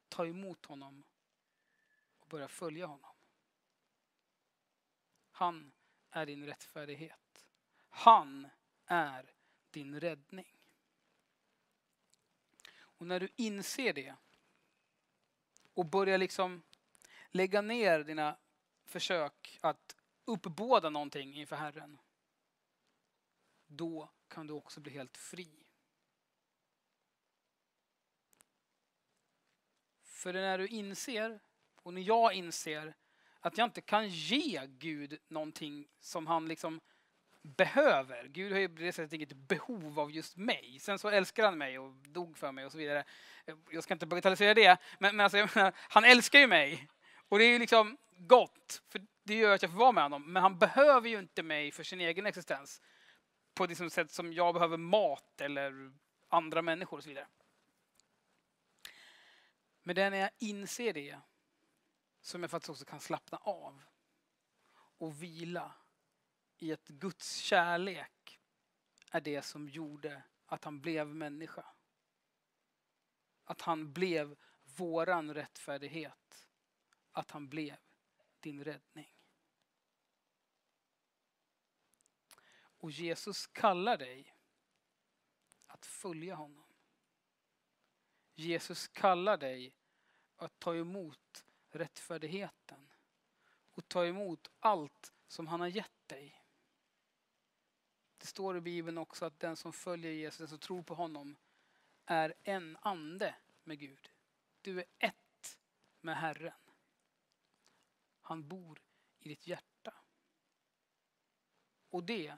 ta 0.10 0.26
emot 0.26 0.66
honom 0.66 1.04
och 2.20 2.28
börja 2.28 2.48
följa 2.48 2.86
honom. 2.86 3.16
Han 5.32 5.72
är 6.10 6.26
din 6.26 6.46
rättfärdighet. 6.46 7.48
Han 7.90 8.48
är 8.86 9.34
din 9.70 10.00
räddning. 10.00 10.61
Och 13.02 13.08
när 13.08 13.20
du 13.20 13.30
inser 13.36 13.94
det 13.94 14.16
och 15.74 15.86
börjar 15.86 16.18
liksom 16.18 16.64
lägga 17.32 17.62
ner 17.62 18.04
dina 18.04 18.38
försök 18.86 19.60
att 19.62 19.96
uppbåda 20.26 20.90
någonting 20.90 21.34
inför 21.34 21.56
Herren. 21.56 22.00
Då 23.68 24.10
kan 24.28 24.48
du 24.48 24.54
också 24.54 24.80
bli 24.80 24.92
helt 24.92 25.18
fri. 25.18 25.66
För 30.02 30.34
när 30.34 30.58
du 30.58 30.68
inser, 30.68 31.40
och 31.76 31.94
när 31.94 32.02
jag 32.02 32.34
inser, 32.34 32.96
att 33.40 33.58
jag 33.58 33.68
inte 33.68 33.82
kan 33.82 34.10
ge 34.10 34.66
Gud 34.68 35.20
någonting 35.28 35.88
som 36.00 36.28
han 36.28 36.48
liksom 36.48 36.82
behöver. 37.42 38.28
Gud 38.28 38.52
har 38.52 38.60
ju 38.60 38.70
på 38.70 38.82
det 38.82 38.92
sättet 38.92 39.14
inget 39.14 39.34
behov 39.34 40.00
av 40.00 40.12
just 40.12 40.38
mig. 40.38 40.78
Sen 40.80 41.00
så 41.00 41.10
älskar 41.10 41.46
han 41.46 41.58
mig 41.58 41.80
och 41.80 41.94
dog 41.94 42.38
för 42.38 42.52
mig 42.52 42.66
och 42.66 42.72
så 42.72 42.78
vidare. 42.78 43.04
Jag 43.72 43.84
ska 43.84 43.94
inte 43.94 44.06
bagatellisera 44.06 44.54
det, 44.54 44.78
men, 45.00 45.16
men 45.16 45.24
alltså, 45.24 45.60
menar, 45.60 45.74
han 45.78 46.04
älskar 46.04 46.40
ju 46.40 46.48
mig. 46.48 46.88
Och 47.30 47.40
det 47.40 47.46
är 47.46 47.50
ju 47.50 47.60
liksom 47.60 47.98
gott, 48.18 48.82
för 48.90 49.02
det 49.24 49.36
gör 49.36 49.56
att 49.56 49.62
jag 49.62 49.72
får 49.72 49.80
vara 49.80 49.92
med 49.92 50.04
honom. 50.04 50.34
Men 50.34 50.44
han 50.44 50.60
behöver 50.60 51.10
ju 51.10 51.20
inte 51.20 51.44
mig 51.44 51.72
för 51.72 51.84
sin 51.84 52.02
egen 52.02 52.26
existens. 52.26 52.82
På 53.54 53.68
det 53.68 53.76
sätt 53.76 54.12
som 54.12 54.34
jag 54.34 54.54
behöver 54.54 54.78
mat 54.78 55.42
eller 55.42 55.92
andra 56.30 56.62
människor 56.62 56.98
och 56.98 57.04
så 57.04 57.10
vidare. 57.10 57.28
Men 59.84 59.96
det 59.96 60.02
är 60.02 60.10
när 60.10 60.18
jag 60.18 60.30
inser 60.40 60.94
det 60.94 61.20
som 62.22 62.42
jag 62.42 62.52
faktiskt 62.52 62.70
också 62.70 62.86
kan 62.86 63.00
slappna 63.00 63.38
av 63.38 63.82
och 64.98 65.24
vila 65.24 65.74
i 66.62 66.74
att 66.74 66.88
Guds 66.88 67.38
kärlek 67.38 68.40
är 69.12 69.22
det 69.22 69.42
som 69.42 69.70
gjorde 69.70 70.24
att 70.46 70.64
han 70.64 70.82
blev 70.82 71.08
människa. 71.08 71.66
Att 73.44 73.62
han 73.62 73.94
blev 73.94 74.38
våran 74.64 75.34
rättfärdighet. 75.34 76.48
Att 77.12 77.32
han 77.32 77.50
blev 77.50 77.78
din 78.40 78.64
räddning. 78.64 79.16
Och 82.54 82.92
Jesus 82.92 83.48
kallar 83.48 83.98
dig 83.98 84.36
att 85.68 85.86
följa 85.86 86.36
honom. 86.36 86.74
Jesus 88.34 88.88
kallar 88.88 89.38
dig 89.38 89.76
att 90.36 90.60
ta 90.60 90.76
emot 90.76 91.46
rättfärdigheten 91.70 92.92
och 93.72 93.88
ta 93.88 94.06
emot 94.06 94.48
allt 94.60 95.14
som 95.28 95.48
han 95.48 95.60
har 95.60 95.68
gett 95.68 96.08
dig. 96.08 96.41
Det 98.22 98.28
står 98.28 98.58
i 98.58 98.62
Bibeln 98.62 98.98
också 98.98 99.26
att 99.26 99.40
den 99.40 99.56
som 99.56 99.74
följer 99.74 100.12
Jesus, 100.12 100.38
den 100.38 100.48
som 100.48 100.60
tror 100.60 100.84
på 100.84 100.94
honom, 100.94 101.36
är 102.06 102.34
en 102.44 102.78
ande 102.82 103.36
med 103.64 103.80
Gud. 103.80 104.12
Du 104.62 104.80
är 104.80 104.86
ett 105.00 105.60
med 106.02 106.18
Herren. 106.18 106.54
Han 108.22 108.48
bor 108.48 108.82
i 109.20 109.30
ditt 109.30 109.48
hjärta. 109.48 109.94
Och 111.90 112.04
det 112.04 112.38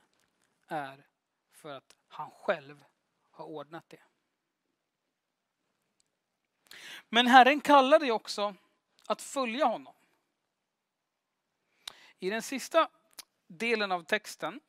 är 0.68 1.08
för 1.52 1.70
att 1.70 1.96
han 2.08 2.32
själv 2.32 2.86
har 3.30 3.46
ordnat 3.46 3.90
det. 3.90 4.04
Men 7.10 7.28
Herren 7.28 7.62
kallar 7.62 8.00
dig 8.00 8.12
också 8.12 8.56
att 9.08 9.22
följa 9.22 9.66
honom. 9.66 9.96
I 12.20 12.30
den 12.30 12.42
sista 12.42 12.90
delen 13.48 13.92
av 13.92 14.04
texten 14.04 14.60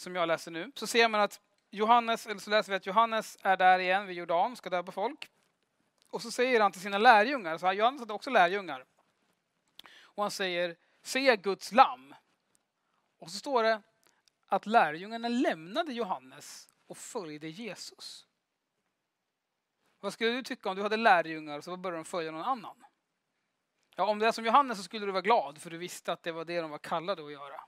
som 0.00 0.14
jag 0.14 0.28
läser 0.28 0.50
nu 0.50 0.72
så 0.74 0.86
ser 0.86 1.08
man 1.08 1.20
att 1.20 1.40
Johannes, 1.70 2.26
eller 2.26 2.40
så 2.40 2.50
läser 2.50 2.72
vi 2.72 2.76
att 2.76 2.86
Johannes 2.86 3.38
är 3.42 3.56
där 3.56 3.78
igen 3.78 4.06
vid 4.06 4.16
Jordan, 4.16 4.56
ska 4.56 4.70
döpa 4.70 4.92
folk. 4.92 5.30
Och 6.10 6.22
så 6.22 6.30
säger 6.30 6.60
han 6.60 6.72
till 6.72 6.80
sina 6.80 6.98
lärjungar, 6.98 7.58
så 7.58 7.72
Johannes 7.72 8.00
hade 8.00 8.12
också 8.12 8.30
lärjungar. 8.30 8.84
Och 10.02 10.22
han 10.22 10.30
säger, 10.30 10.76
se 11.02 11.36
Guds 11.36 11.72
lamm. 11.72 12.14
Och 13.18 13.30
så 13.30 13.38
står 13.38 13.62
det 13.62 13.82
att 14.46 14.66
lärjungarna 14.66 15.28
lämnade 15.28 15.92
Johannes 15.92 16.68
och 16.86 16.96
följde 16.96 17.48
Jesus. 17.48 18.26
Vad 20.00 20.12
skulle 20.12 20.30
du 20.30 20.42
tycka 20.42 20.70
om 20.70 20.76
du 20.76 20.82
hade 20.82 20.96
lärjungar 20.96 21.58
och 21.58 21.64
så 21.64 21.76
började 21.76 21.98
de 21.98 22.04
följa 22.04 22.30
någon 22.30 22.42
annan? 22.42 22.84
Ja, 23.96 24.04
om 24.04 24.18
det 24.18 24.26
är 24.26 24.32
som 24.32 24.44
Johannes 24.44 24.78
så 24.78 24.84
skulle 24.84 25.06
du 25.06 25.12
vara 25.12 25.22
glad 25.22 25.58
för 25.58 25.70
du 25.70 25.78
visste 25.78 26.12
att 26.12 26.22
det 26.22 26.32
var 26.32 26.44
det 26.44 26.60
de 26.60 26.70
var 26.70 26.78
kallade 26.78 27.24
att 27.24 27.32
göra. 27.32 27.60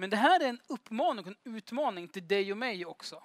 Men 0.00 0.10
det 0.10 0.16
här 0.16 0.40
är 0.40 0.48
en 0.48 0.60
uppmaning 0.66 1.24
och 1.24 1.30
en 1.44 1.56
utmaning 1.56 2.08
till 2.08 2.28
dig 2.28 2.52
och 2.52 2.58
mig 2.58 2.86
också. 2.86 3.24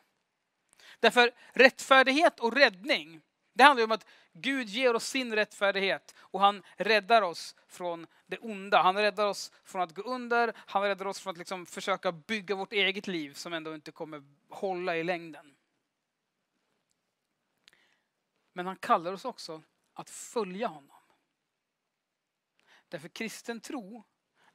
Därför 1.00 1.32
rättfärdighet 1.54 2.40
och 2.40 2.54
räddning, 2.54 3.22
det 3.54 3.64
handlar 3.64 3.84
om 3.84 3.92
att 3.92 4.08
Gud 4.34 4.68
ger 4.70 4.94
oss 4.94 5.08
sin 5.08 5.36
rättfärdighet 5.36 6.16
och 6.18 6.40
han 6.40 6.64
räddar 6.78 7.22
oss 7.22 7.56
från 7.68 8.08
det 8.26 8.38
onda. 8.38 8.82
Han 8.82 8.96
räddar 8.96 9.26
oss 9.26 9.52
från 9.64 9.82
att 9.82 9.94
gå 9.94 10.02
under, 10.02 10.54
han 10.56 10.84
räddar 10.84 11.06
oss 11.06 11.20
från 11.20 11.32
att 11.32 11.38
liksom 11.38 11.66
försöka 11.66 12.12
bygga 12.12 12.56
vårt 12.56 12.74
eget 12.74 13.08
liv 13.08 13.34
som 13.34 13.54
ändå 13.54 13.76
inte 13.76 13.92
kommer 13.92 14.24
hålla 14.50 14.98
i 14.98 15.04
längden. 15.04 15.56
Men 18.54 18.66
han 18.66 18.76
kallar 18.76 19.14
oss 19.14 19.26
också 19.26 19.62
att 19.94 20.10
följa 20.10 20.68
honom. 20.68 20.98
Därför 22.90 23.08
kristen 23.08 23.62
tro 23.62 24.04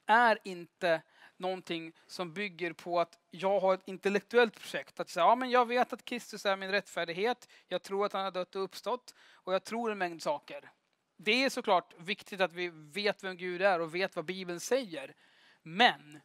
är 0.07 0.39
inte 0.45 1.03
någonting 1.41 1.93
som 2.07 2.33
bygger 2.33 2.73
på 2.73 3.01
att 3.01 3.19
jag 3.31 3.61
har 3.61 3.75
ett 3.75 3.89
intellektuellt 3.89 4.61
projekt. 4.61 5.01
Att 5.01 5.09
säga, 5.09 5.27
ja 5.27 5.35
men 5.35 5.51
jag 5.51 5.67
vet 5.67 5.93
att 5.93 6.05
Kristus 6.05 6.47
är 6.47 6.57
min 6.57 6.71
rättfärdighet, 6.71 7.49
jag 7.69 7.83
tror 7.83 8.07
att 8.07 8.13
han 8.13 8.25
har 8.25 8.31
dött 8.31 8.57
och 8.57 8.63
uppstått 8.63 9.15
och 9.33 9.55
jag 9.55 9.65
tror 9.65 9.93
en 9.93 9.99
mängd 9.99 10.23
saker. 10.23 10.73
Det 11.17 11.45
är 11.45 11.51
såklart 11.51 11.95
viktigt 11.99 12.41
att 12.41 12.53
vi 12.53 12.69
vet 12.69 13.25
vem 13.25 13.37
Gud 13.37 13.63
är 13.63 13.81
och 13.81 13.95
vet 13.95 14.17
vad 14.17 14.25
Bibeln 14.25 14.61
säger. 14.61 15.15
Men 15.63 16.21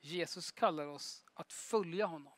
Jesus 0.00 0.52
kallar 0.52 0.86
oss 0.86 1.24
att 1.34 1.52
följa 1.52 2.06
honom. 2.06 2.32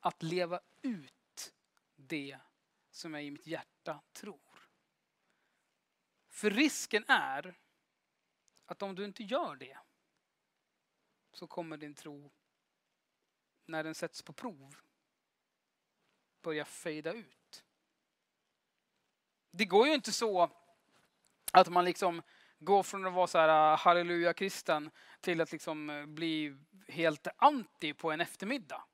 Att 0.00 0.22
leva 0.22 0.60
ut 0.82 1.54
det 1.96 2.38
som 2.90 3.14
jag 3.14 3.24
i 3.24 3.30
mitt 3.30 3.46
hjärta 3.46 4.00
tror. 4.12 4.68
För 6.28 6.50
risken 6.50 7.04
är 7.08 7.58
att 8.66 8.82
om 8.82 8.94
du 8.94 9.04
inte 9.04 9.22
gör 9.22 9.56
det 9.56 9.78
så 11.34 11.46
kommer 11.46 11.76
din 11.76 11.94
tro, 11.94 12.30
när 13.66 13.84
den 13.84 13.94
sätts 13.94 14.22
på 14.22 14.32
prov, 14.32 14.76
börja 16.42 16.64
fejda 16.64 17.12
ut. 17.12 17.64
Det 19.50 19.64
går 19.64 19.86
ju 19.86 19.94
inte 19.94 20.12
så 20.12 20.50
att 21.52 21.68
man 21.68 21.84
liksom 21.84 22.22
går 22.58 22.82
från 22.82 23.06
att 23.06 23.12
vara 23.12 23.26
så 23.26 23.38
här 23.38 23.48
ah, 23.48 23.76
halleluja-kristen 23.76 24.90
till 25.20 25.40
att 25.40 25.52
liksom 25.52 25.90
eh, 25.90 26.06
bli 26.06 26.56
helt 26.88 27.26
anti 27.36 27.94
på 27.94 28.10
en 28.10 28.20
eftermiddag. 28.20 28.84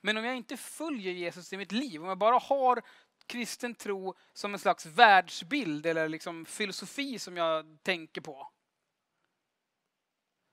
Men 0.00 0.16
om 0.16 0.24
jag 0.24 0.36
inte 0.36 0.56
följer 0.56 1.12
Jesus 1.12 1.52
i 1.52 1.56
mitt 1.56 1.72
liv, 1.72 2.02
om 2.02 2.08
jag 2.08 2.18
bara 2.18 2.38
har 2.38 2.82
kristen 3.26 3.74
tro 3.74 4.14
som 4.32 4.52
en 4.52 4.58
slags 4.58 4.86
världsbild 4.86 5.86
eller 5.86 6.08
liksom 6.08 6.44
filosofi 6.44 7.18
som 7.18 7.36
jag 7.36 7.78
tänker 7.82 8.20
på, 8.20 8.50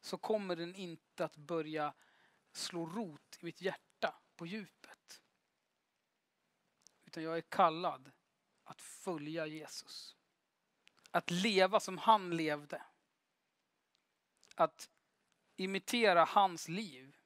så 0.03 0.17
kommer 0.17 0.55
den 0.55 0.75
inte 0.75 1.25
att 1.25 1.37
börja 1.37 1.93
slå 2.51 2.85
rot 2.85 3.37
i 3.41 3.45
mitt 3.45 3.61
hjärta 3.61 4.15
på 4.35 4.45
djupet. 4.45 5.21
Utan 7.05 7.23
jag 7.23 7.37
är 7.37 7.41
kallad 7.41 8.11
att 8.63 8.81
följa 8.81 9.45
Jesus. 9.45 10.15
Att 11.11 11.31
leva 11.31 11.79
som 11.79 11.97
han 11.97 12.37
levde. 12.37 12.83
Att 14.55 14.89
imitera 15.55 16.25
hans 16.25 16.67
liv. 16.67 17.17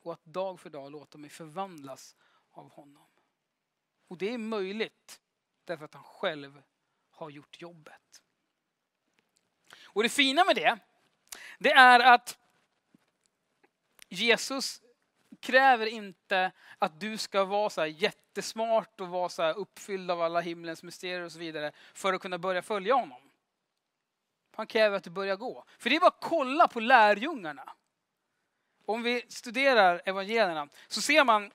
Och 0.00 0.12
att 0.12 0.24
dag 0.24 0.60
för 0.60 0.70
dag 0.70 0.92
låta 0.92 1.18
mig 1.18 1.30
förvandlas 1.30 2.16
av 2.50 2.70
honom. 2.70 3.08
Och 4.08 4.18
det 4.18 4.34
är 4.34 4.38
möjligt 4.38 5.20
därför 5.64 5.84
att 5.84 5.94
han 5.94 6.04
själv 6.04 6.62
har 7.10 7.30
gjort 7.30 7.60
jobbet. 7.60 8.22
Och 9.82 10.02
det 10.02 10.08
fina 10.08 10.44
med 10.44 10.56
det, 10.56 10.78
det 11.58 11.72
är 11.72 12.00
att 12.00 12.38
Jesus 14.08 14.82
kräver 15.40 15.86
inte 15.86 16.52
att 16.78 17.00
du 17.00 17.18
ska 17.18 17.44
vara 17.44 17.70
så 17.70 17.80
här 17.80 17.88
jättesmart 17.88 19.00
och 19.00 19.08
vara 19.08 19.28
så 19.28 19.42
här 19.42 19.58
uppfylld 19.58 20.10
av 20.10 20.22
alla 20.22 20.40
himlens 20.40 20.82
mysterier 20.82 21.22
och 21.22 21.32
så 21.32 21.38
vidare 21.38 21.72
för 21.94 22.12
att 22.12 22.20
kunna 22.20 22.38
börja 22.38 22.62
följa 22.62 22.94
honom. 22.94 23.20
Han 24.56 24.66
kräver 24.66 24.96
att 24.96 25.04
du 25.04 25.10
börjar 25.10 25.36
gå. 25.36 25.64
För 25.78 25.90
det 25.90 25.96
är 25.96 26.00
bara 26.00 26.08
att 26.08 26.20
kolla 26.20 26.68
på 26.68 26.80
lärjungarna. 26.80 27.72
Om 28.86 29.02
vi 29.02 29.24
studerar 29.28 30.02
evangelierna 30.04 30.68
så 30.88 31.00
ser 31.00 31.24
man, 31.24 31.50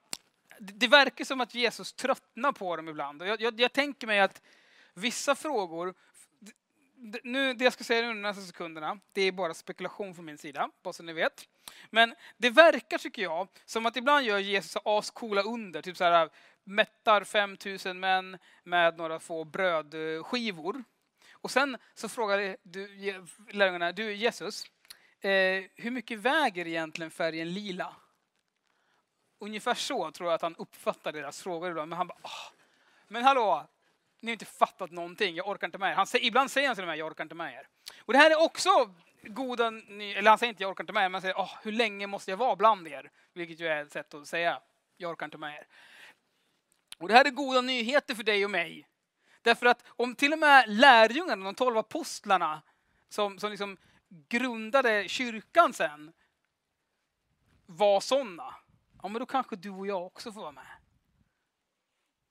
det 0.60 0.88
verkar 0.88 1.26
som 1.26 1.42
att 1.42 1.56
Jesus 1.56 1.94
tröttnar 1.94 2.52
på 2.52 2.76
dem 2.76 2.90
ibland. 2.90 3.22
Jag, 3.22 3.42
jag, 3.42 3.60
jag 3.60 3.74
tänker 3.74 4.08
mig 4.08 4.20
att 4.20 4.42
vissa 4.94 5.36
frågor, 5.36 5.94
nu, 7.24 7.54
det 7.54 7.64
jag 7.64 7.74
ska 7.74 7.84
säga 7.84 8.02
nu 8.02 8.08
de 8.08 8.22
nästa 8.22 8.44
sekunderna, 8.44 9.00
det 9.14 9.22
är 9.22 9.32
bara 9.32 9.54
spekulation 9.54 10.16
från 10.16 10.26
min 10.26 10.38
sida, 10.38 10.70
bara 10.84 10.94
så 10.94 11.04
ni 11.04 11.14
vet. 11.14 11.48
Men 11.90 12.16
det 12.38 12.50
verkar, 12.50 12.98
tycker 12.98 13.22
jag, 13.22 13.48
som 13.66 13.86
att 13.86 13.98
ibland 13.98 14.26
gör 14.26 14.40
Jesus 14.40 14.82
ascoola 14.86 15.42
under, 15.42 15.82
typ 15.82 15.98
så 15.98 16.04
här 16.04 16.30
mättar 16.64 17.24
5000 17.24 18.00
män 18.00 18.38
med 18.64 18.98
några 18.98 19.20
få 19.20 19.44
brödskivor. 19.44 20.84
Och 21.32 21.52
sen 21.52 21.78
så 21.94 22.10
frågar 22.10 22.58
du 22.64 22.88
lärjungarna, 23.50 23.92
du 23.92 24.14
Jesus, 24.14 24.66
eh, 25.22 25.64
hur 25.76 25.92
mycket 25.92 26.20
väger 26.20 26.68
egentligen 26.68 27.12
färgen 27.12 27.54
lila? 27.54 27.96
Ungefär 29.40 29.74
så 29.74 30.12
tror 30.12 30.30
jag 30.30 30.36
att 30.36 30.42
han 30.42 30.56
uppfattar 30.56 31.12
deras 31.12 31.44
frågor 31.44 31.70
ibland. 31.70 31.90
Men 31.90 31.98
han 31.98 32.08
bara, 32.08 32.20
ah. 32.22 32.52
men 33.08 33.24
hallå, 33.24 33.68
ni 34.22 34.32
har 34.32 34.34
inte 34.34 34.46
fattat 34.46 34.92
någonting, 34.92 35.36
jag 35.36 35.48
orkar 35.48 35.68
inte 35.68 35.78
med 35.78 35.92
er. 35.92 35.96
Han 35.96 36.08
säger, 36.08 36.26
ibland 36.26 36.52
säger 36.52 36.68
han 36.68 36.76
till 36.76 36.86
mig, 36.86 37.00
jag 37.00 37.08
orkar 37.08 37.24
inte 37.24 37.36
med 37.36 37.54
er. 37.54 37.68
Och 38.02 38.14
det 38.14 38.20
här 38.20 38.32
är 38.32 38.42
också 38.42 38.70
goda, 39.24 39.68
eller 39.68 40.30
han 40.30 40.38
säger 40.38 40.50
inte 40.50 40.64
jag 40.64 40.72
orkar 40.72 40.84
inte 40.84 40.94
med 40.94 41.04
er, 41.04 41.10
men 41.10 41.14
han 41.14 41.22
säger, 41.22 41.36
oh, 41.36 41.52
hur 41.64 41.72
länge 41.72 42.08
måste 42.08 42.32
jag 42.32 42.38
vara 42.38 42.56
bland 42.56 42.88
er? 42.88 43.12
Vilket 43.34 43.60
ju 43.60 43.68
är 43.68 43.82
ett 43.82 43.92
sätt 43.92 44.14
att 44.14 44.28
säga, 44.28 44.62
jag 44.98 45.12
orkar 45.12 45.26
inte 45.26 45.38
med 45.38 45.56
er. 45.56 45.68
Och 46.98 47.08
det 47.08 47.14
här 47.14 47.26
är 47.26 47.30
goda 47.30 47.62
nyheter 47.62 48.16
för 48.16 48.24
dig 48.24 48.46
och 48.46 48.52
mig. 48.52 48.88
Därför 49.42 49.66
att 49.66 49.84
om 49.88 50.16
till 50.16 50.34
och 50.34 50.40
med 50.40 50.70
lärjungarna, 50.70 51.46
de 51.46 51.56
tolv 51.56 51.78
apostlarna, 51.78 52.62
som, 53.10 53.40
som 53.40 53.50
liksom 53.50 53.78
grundade 54.10 55.10
kyrkan 55.10 55.74
sen, 55.74 56.14
var 57.66 58.00
sådana, 58.00 58.56
ja 59.02 59.08
men 59.08 59.20
då 59.20 59.26
kanske 59.26 59.56
du 59.56 59.70
och 59.70 59.88
jag 59.88 60.06
också 60.06 60.32
får 60.32 60.42
vara 60.42 60.52
med. 60.52 60.79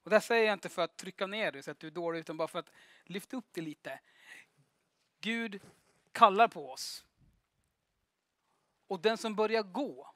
Och 0.09 0.13
det 0.13 0.21
säger 0.21 0.47
jag 0.47 0.53
inte 0.53 0.69
för 0.69 0.83
att 0.83 0.97
trycka 0.97 1.27
ner 1.27 1.53
dig 1.53 1.63
så 1.63 1.71
att 1.71 1.81
du 1.81 1.87
är 1.87 1.91
dålig, 1.91 2.19
utan 2.19 2.37
bara 2.37 2.49
för 2.49 2.59
att 2.59 2.71
lyfta 3.05 3.37
upp 3.37 3.49
det 3.53 3.61
lite. 3.61 4.01
Gud 5.21 5.61
kallar 6.13 6.49
på 6.49 6.73
oss. 6.73 7.07
Och 8.87 9.01
den 9.01 9.19
som 9.19 9.35
börjar 9.35 9.63
gå, 9.63 10.15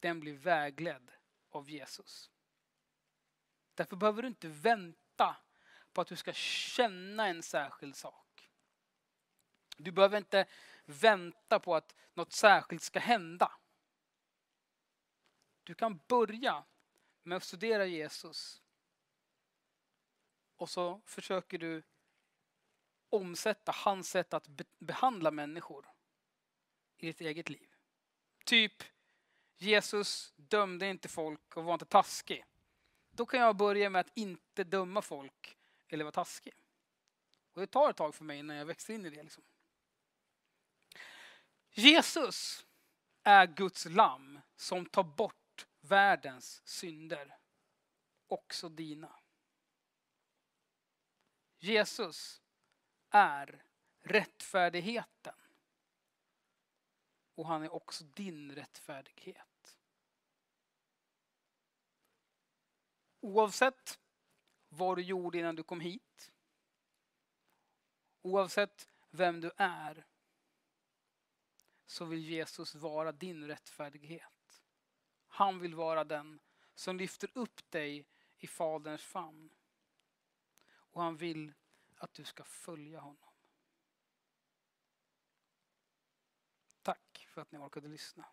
den 0.00 0.20
blir 0.20 0.34
vägledd 0.34 1.10
av 1.50 1.70
Jesus. 1.70 2.30
Därför 3.74 3.96
behöver 3.96 4.22
du 4.22 4.28
inte 4.28 4.48
vänta 4.48 5.36
på 5.92 6.00
att 6.00 6.08
du 6.08 6.16
ska 6.16 6.32
känna 6.32 7.26
en 7.26 7.42
särskild 7.42 7.96
sak. 7.96 8.50
Du 9.76 9.92
behöver 9.92 10.18
inte 10.18 10.46
vänta 10.84 11.60
på 11.60 11.74
att 11.74 11.94
något 12.14 12.32
särskilt 12.32 12.82
ska 12.82 12.98
hända. 12.98 13.52
Du 15.64 15.74
kan 15.74 16.00
börja 16.08 16.64
med 17.22 17.36
att 17.36 17.44
studera 17.44 17.86
Jesus. 17.86 18.62
Och 20.56 20.70
så 20.70 21.00
försöker 21.04 21.58
du 21.58 21.82
omsätta 23.08 23.72
hans 23.72 24.10
sätt 24.10 24.34
att 24.34 24.48
behandla 24.78 25.30
människor 25.30 25.88
i 26.96 27.06
ditt 27.06 27.20
eget 27.20 27.48
liv. 27.48 27.68
Typ, 28.44 28.82
Jesus 29.56 30.32
dömde 30.36 30.86
inte 30.86 31.08
folk 31.08 31.56
och 31.56 31.64
var 31.64 31.72
inte 31.72 31.84
taskig. 31.84 32.44
Då 33.10 33.26
kan 33.26 33.40
jag 33.40 33.56
börja 33.56 33.90
med 33.90 34.00
att 34.00 34.10
inte 34.14 34.64
döma 34.64 35.02
folk 35.02 35.56
eller 35.88 36.04
vara 36.04 36.12
taskig. 36.12 36.54
Och 37.52 37.60
det 37.60 37.66
tar 37.66 37.90
ett 37.90 37.96
tag 37.96 38.14
för 38.14 38.24
mig 38.24 38.38
innan 38.38 38.56
jag 38.56 38.66
växer 38.66 38.94
in 38.94 39.06
i 39.06 39.10
det. 39.10 39.22
Liksom. 39.22 39.44
Jesus 41.70 42.66
är 43.22 43.46
Guds 43.46 43.84
lamm 43.84 44.40
som 44.56 44.86
tar 44.86 45.02
bort 45.02 45.66
världens 45.80 46.62
synder. 46.64 47.38
Också 48.26 48.68
dina. 48.68 49.18
Jesus 51.58 52.42
är 53.10 53.64
rättfärdigheten. 54.00 55.34
Och 57.34 57.46
han 57.46 57.62
är 57.62 57.74
också 57.74 58.04
din 58.04 58.52
rättfärdighet. 58.54 59.78
Oavsett 63.20 64.00
vad 64.68 64.98
du 64.98 65.02
gjorde 65.02 65.38
innan 65.38 65.56
du 65.56 65.62
kom 65.62 65.80
hit. 65.80 66.32
Oavsett 68.22 68.88
vem 69.10 69.40
du 69.40 69.50
är 69.56 70.06
så 71.86 72.04
vill 72.04 72.24
Jesus 72.24 72.74
vara 72.74 73.12
din 73.12 73.46
rättfärdighet. 73.46 74.62
Han 75.26 75.60
vill 75.60 75.74
vara 75.74 76.04
den 76.04 76.40
som 76.74 76.96
lyfter 76.96 77.30
upp 77.34 77.70
dig 77.70 78.06
i 78.38 78.46
Faderns 78.46 79.02
famn. 79.02 79.50
Och 80.96 81.02
han 81.02 81.16
vill 81.16 81.52
att 81.98 82.14
du 82.14 82.24
ska 82.24 82.44
följa 82.44 83.00
honom. 83.00 83.32
Tack 86.82 87.26
för 87.28 87.40
att 87.40 87.52
ni 87.52 87.58
orkade 87.58 87.88
lyssna. 87.88 88.24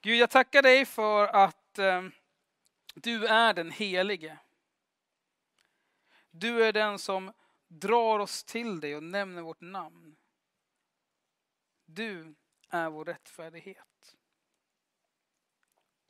Gud, 0.00 0.18
jag 0.18 0.30
tackar 0.30 0.62
dig 0.62 0.86
för 0.86 1.26
att 1.26 1.78
eh, 1.78 2.08
du 2.94 3.26
är 3.26 3.54
den 3.54 3.70
helige. 3.70 4.38
Du 6.30 6.64
är 6.64 6.72
den 6.72 6.98
som 6.98 7.32
drar 7.68 8.18
oss 8.18 8.44
till 8.44 8.80
dig 8.80 8.96
och 8.96 9.02
nämner 9.02 9.42
vårt 9.42 9.60
namn. 9.60 10.16
Du 11.84 12.34
är 12.68 12.90
vår 12.90 13.04
rättfärdighet. 13.04 14.16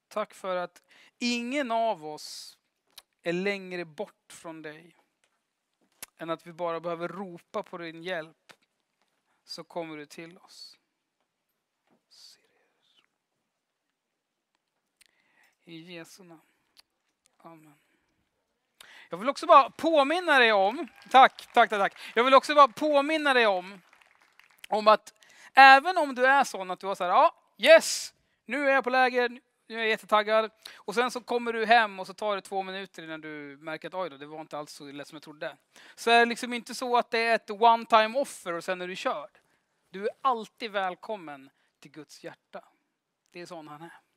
Tack 0.08 0.34
för 0.34 0.56
att 0.56 0.82
ingen 1.18 1.70
av 1.70 2.06
oss 2.06 2.58
är 3.22 3.32
längre 3.32 3.84
bort 3.84 4.32
från 4.32 4.62
dig 4.62 4.96
än 6.18 6.30
att 6.30 6.46
vi 6.46 6.52
bara 6.52 6.80
behöver 6.80 7.08
ropa 7.08 7.62
på 7.62 7.78
din 7.78 8.02
hjälp 8.02 8.52
så 9.44 9.64
kommer 9.64 9.96
du 9.96 10.06
till 10.06 10.38
oss. 10.38 10.78
I 15.64 15.94
Jesu 15.94 16.24
namn. 16.24 16.40
Amen. 17.38 17.78
Jag 19.08 19.18
vill 19.18 19.28
också 19.28 19.46
bara 19.46 19.70
påminna 19.70 20.38
dig 20.38 20.52
om, 20.52 20.88
tack, 21.10 21.48
tack, 21.52 21.70
tack, 21.70 21.80
tack. 21.80 21.98
Jag 22.14 22.24
vill 22.24 22.34
också 22.34 22.54
bara 22.54 22.68
påminna 22.68 23.34
dig 23.34 23.46
om, 23.46 23.80
om 24.68 24.88
att 24.88 25.14
även 25.54 25.98
om 25.98 26.14
du 26.14 26.26
är 26.26 26.44
sån 26.44 26.70
att 26.70 26.80
du 26.80 26.86
har 26.86 26.94
så 26.94 27.04
här, 27.04 27.10
ja, 27.10 27.34
yes, 27.58 28.14
nu 28.44 28.68
är 28.68 28.72
jag 28.74 28.84
på 28.84 28.90
läger, 28.90 29.40
nu 29.68 29.74
är 29.74 29.78
jag 29.78 29.88
jättetaggad. 29.88 30.50
Och 30.76 30.94
sen 30.94 31.10
så 31.10 31.20
kommer 31.20 31.52
du 31.52 31.66
hem 31.66 32.00
och 32.00 32.06
så 32.06 32.14
tar 32.14 32.36
det 32.36 32.42
två 32.42 32.62
minuter 32.62 33.02
innan 33.02 33.20
du 33.20 33.58
märker 33.60 33.88
att 33.88 33.94
oj 33.94 34.10
då, 34.10 34.16
det 34.16 34.26
var 34.26 34.40
inte 34.40 34.58
alls 34.58 34.72
så 34.72 34.84
lätt 34.84 35.08
som 35.08 35.16
jag 35.16 35.22
trodde. 35.22 35.56
Så 35.94 36.10
är 36.10 36.18
det 36.18 36.24
liksom 36.26 36.52
inte 36.52 36.74
så 36.74 36.96
att 36.96 37.10
det 37.10 37.18
är 37.18 37.34
ett 37.34 37.50
one 37.50 37.86
time 37.86 38.18
offer 38.18 38.52
och 38.52 38.64
sen 38.64 38.80
är 38.80 38.88
du 38.88 38.96
körd. 38.96 39.38
Du 39.90 40.04
är 40.04 40.10
alltid 40.22 40.70
välkommen 40.70 41.50
till 41.80 41.90
Guds 41.90 42.24
hjärta. 42.24 42.64
Det 43.30 43.40
är 43.40 43.46
sån 43.46 43.68
han 43.68 43.82
är. 43.82 44.07